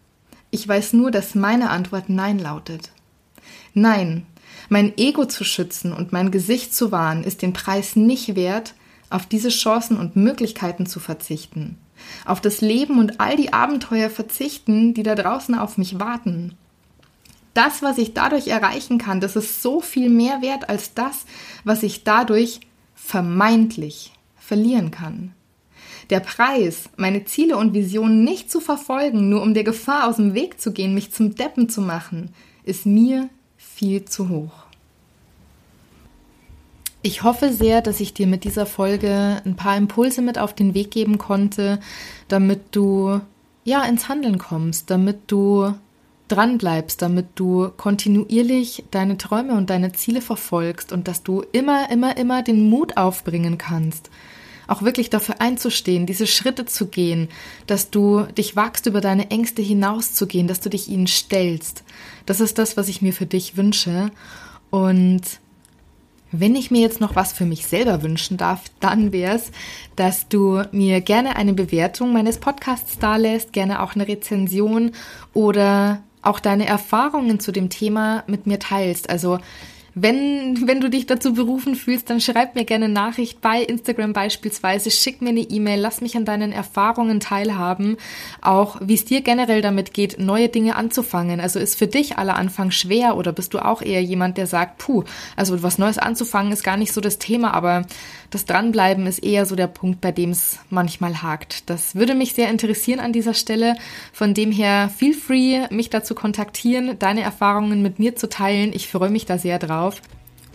Ich 0.51 0.67
weiß 0.67 0.93
nur, 0.93 1.11
dass 1.11 1.35
meine 1.35 1.69
Antwort 1.69 2.09
Nein 2.09 2.39
lautet. 2.39 2.91
Nein, 3.73 4.25
mein 4.69 4.97
Ego 4.97 5.25
zu 5.25 5.43
schützen 5.43 5.93
und 5.93 6.11
mein 6.11 6.31
Gesicht 6.31 6.73
zu 6.73 6.91
wahren, 6.91 7.23
ist 7.23 7.41
den 7.41 7.53
Preis 7.53 7.95
nicht 7.95 8.35
wert, 8.35 8.75
auf 9.09 9.25
diese 9.25 9.49
Chancen 9.49 9.97
und 9.97 10.15
Möglichkeiten 10.15 10.85
zu 10.85 10.99
verzichten. 10.99 11.77
Auf 12.25 12.41
das 12.41 12.61
Leben 12.61 12.99
und 12.99 13.19
all 13.19 13.35
die 13.35 13.53
Abenteuer 13.53 14.09
verzichten, 14.09 14.93
die 14.93 15.03
da 15.03 15.15
draußen 15.15 15.55
auf 15.55 15.77
mich 15.77 15.99
warten. 15.99 16.55
Das, 17.57 17.81
was 17.81 17.97
ich 17.97 18.13
dadurch 18.13 18.49
erreichen 18.49 18.99
kann, 18.99 19.19
das 19.19 19.35
ist 19.35 19.63
so 19.63 19.81
viel 19.81 20.11
mehr 20.11 20.43
wert 20.43 20.69
als 20.69 20.93
das, 20.93 21.25
was 21.63 21.81
ich 21.81 22.03
dadurch 22.03 22.59
vermeintlich 22.93 24.13
verlieren 24.35 24.91
kann. 24.91 25.33
Der 26.11 26.19
Preis, 26.19 26.87
meine 26.97 27.25
Ziele 27.25 27.57
und 27.57 27.73
Visionen 27.73 28.23
nicht 28.23 28.51
zu 28.51 28.59
verfolgen, 28.59 29.29
nur 29.29 29.41
um 29.41 29.55
der 29.55 29.63
Gefahr 29.63 30.07
aus 30.07 30.17
dem 30.17 30.35
Weg 30.35 30.61
zu 30.61 30.71
gehen, 30.71 30.93
mich 30.93 31.11
zum 31.11 31.33
Deppen 31.33 31.67
zu 31.67 31.81
machen, 31.81 32.29
ist 32.63 32.85
mir 32.85 33.27
viel 33.57 34.05
zu 34.05 34.29
hoch. 34.29 34.67
Ich 37.01 37.23
hoffe 37.23 37.51
sehr, 37.51 37.81
dass 37.81 37.99
ich 37.99 38.13
dir 38.13 38.27
mit 38.27 38.43
dieser 38.43 38.67
Folge 38.67 39.41
ein 39.45 39.55
paar 39.55 39.77
Impulse 39.77 40.21
mit 40.21 40.37
auf 40.37 40.53
den 40.53 40.75
Weg 40.75 40.91
geben 40.91 41.17
konnte, 41.17 41.79
damit 42.27 42.75
du 42.75 43.19
ja 43.63 43.83
ins 43.83 44.09
Handeln 44.09 44.37
kommst, 44.37 44.91
damit 44.91 45.21
du 45.25 45.73
dran 46.27 46.57
bleibst, 46.57 47.01
damit 47.01 47.27
du 47.35 47.69
kontinuierlich 47.77 48.83
deine 48.91 49.17
Träume 49.17 49.53
und 49.53 49.69
deine 49.69 49.93
Ziele 49.93 50.21
verfolgst 50.21 50.91
und 50.91 51.07
dass 51.07 51.23
du 51.23 51.43
immer, 51.51 51.89
immer, 51.89 52.17
immer 52.17 52.43
den 52.43 52.69
Mut 52.69 52.97
aufbringen 52.97 53.57
kannst, 53.57 54.09
auch 54.67 54.81
wirklich 54.81 55.09
dafür 55.09 55.39
einzustehen, 55.39 56.05
diese 56.05 56.27
Schritte 56.27 56.65
zu 56.65 56.87
gehen, 56.87 57.29
dass 57.67 57.89
du 57.89 58.23
dich 58.37 58.55
wagst, 58.55 58.85
über 58.85 59.01
deine 59.01 59.31
Ängste 59.31 59.61
hinauszugehen, 59.61 60.47
dass 60.47 60.59
du 60.59 60.69
dich 60.69 60.89
ihnen 60.89 61.07
stellst. 61.07 61.83
Das 62.25 62.41
ist 62.41 62.57
das, 62.57 62.75
was 62.75 62.89
ich 62.89 63.01
mir 63.01 63.13
für 63.13 63.25
dich 63.25 63.55
wünsche. 63.55 64.11
Und 64.69 65.21
wenn 66.31 66.55
ich 66.55 66.71
mir 66.71 66.81
jetzt 66.81 66.99
noch 66.99 67.15
was 67.15 67.31
für 67.31 67.45
mich 67.45 67.65
selber 67.65 68.03
wünschen 68.03 68.35
darf, 68.35 68.63
dann 68.81 69.13
wäre 69.13 69.35
es, 69.35 69.51
dass 69.95 70.27
du 70.27 70.61
mir 70.73 70.99
gerne 70.99 71.37
eine 71.37 71.53
Bewertung 71.53 72.11
meines 72.11 72.37
Podcasts 72.37 72.99
dalässt, 72.99 73.53
gerne 73.53 73.81
auch 73.81 73.95
eine 73.95 74.07
Rezension 74.07 74.91
oder 75.33 76.03
auch 76.27 76.39
deine 76.39 76.67
Erfahrungen 76.67 77.39
zu 77.39 77.51
dem 77.51 77.69
Thema 77.69 78.23
mit 78.27 78.47
mir 78.47 78.59
teilst. 78.59 79.09
Also 79.09 79.39
wenn, 79.99 80.67
wenn 80.67 80.79
du 80.79 80.89
dich 80.89 81.07
dazu 81.07 81.33
berufen 81.33 81.75
fühlst, 81.75 82.09
dann 82.09 82.21
schreib 82.21 82.53
mir 82.53 82.65
gerne 82.65 82.87
Nachricht 82.87 83.41
bei 83.41 83.63
Instagram 83.63 84.13
beispielsweise, 84.13 84.91
schick 84.91 85.23
mir 85.23 85.29
eine 85.29 85.39
E-Mail, 85.39 85.79
lass 85.79 86.01
mich 86.01 86.15
an 86.15 86.23
deinen 86.23 86.51
Erfahrungen 86.51 87.19
teilhaben, 87.19 87.97
auch 88.41 88.77
wie 88.79 88.93
es 88.93 89.05
dir 89.05 89.21
generell 89.21 89.63
damit 89.63 89.95
geht, 89.95 90.19
neue 90.19 90.49
Dinge 90.49 90.75
anzufangen. 90.75 91.39
Also 91.39 91.59
ist 91.59 91.79
für 91.79 91.87
dich 91.87 92.19
aller 92.19 92.35
Anfang 92.35 92.69
schwer 92.69 93.17
oder 93.17 93.31
bist 93.31 93.55
du 93.55 93.59
auch 93.59 93.81
eher 93.81 94.03
jemand, 94.03 94.37
der 94.37 94.45
sagt, 94.45 94.77
puh, 94.77 95.03
also 95.35 95.63
was 95.63 95.79
Neues 95.79 95.97
anzufangen 95.97 96.51
ist 96.51 96.63
gar 96.63 96.77
nicht 96.77 96.93
so 96.93 97.01
das 97.01 97.17
Thema, 97.17 97.55
aber 97.55 97.85
das 98.29 98.45
Dranbleiben 98.45 99.07
ist 99.07 99.19
eher 99.19 99.45
so 99.45 99.55
der 99.55 99.67
Punkt, 99.67 100.01
bei 100.01 100.11
dem 100.11 100.31
es 100.31 100.59
manchmal 100.69 101.21
hakt. 101.21 101.69
Das 101.69 101.95
würde 101.95 102.13
mich 102.13 102.33
sehr 102.33 102.49
interessieren 102.49 102.99
an 102.99 103.13
dieser 103.13 103.33
Stelle. 103.33 103.75
Von 104.11 104.33
dem 104.33 104.51
her, 104.51 104.91
feel 104.95 105.13
free, 105.13 105.65
mich 105.69 105.89
dazu 105.89 106.13
kontaktieren, 106.13 106.99
deine 106.99 107.21
Erfahrungen 107.21 107.81
mit 107.81 107.99
mir 107.99 108.15
zu 108.15 108.27
teilen. 108.27 108.73
Ich 108.73 108.89
freue 108.89 109.09
mich 109.09 109.25
da 109.25 109.37
sehr 109.37 109.59
drauf. 109.87 110.01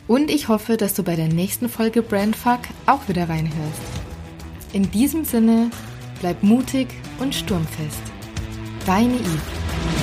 Und 0.08 0.30
ich 0.30 0.48
hoffe, 0.48 0.76
dass 0.76 0.94
du 0.94 1.02
bei 1.02 1.16
der 1.16 1.28
nächsten 1.28 1.68
Folge 1.68 2.02
Brandfuck 2.02 2.60
auch 2.86 3.08
wieder 3.08 3.28
reinhörst. 3.28 3.80
In 4.72 4.90
diesem 4.90 5.24
Sinne, 5.24 5.70
bleib 6.20 6.42
mutig 6.42 6.88
und 7.18 7.34
sturmfest. 7.34 8.02
Deine 8.84 9.14
Eve. 9.14 10.01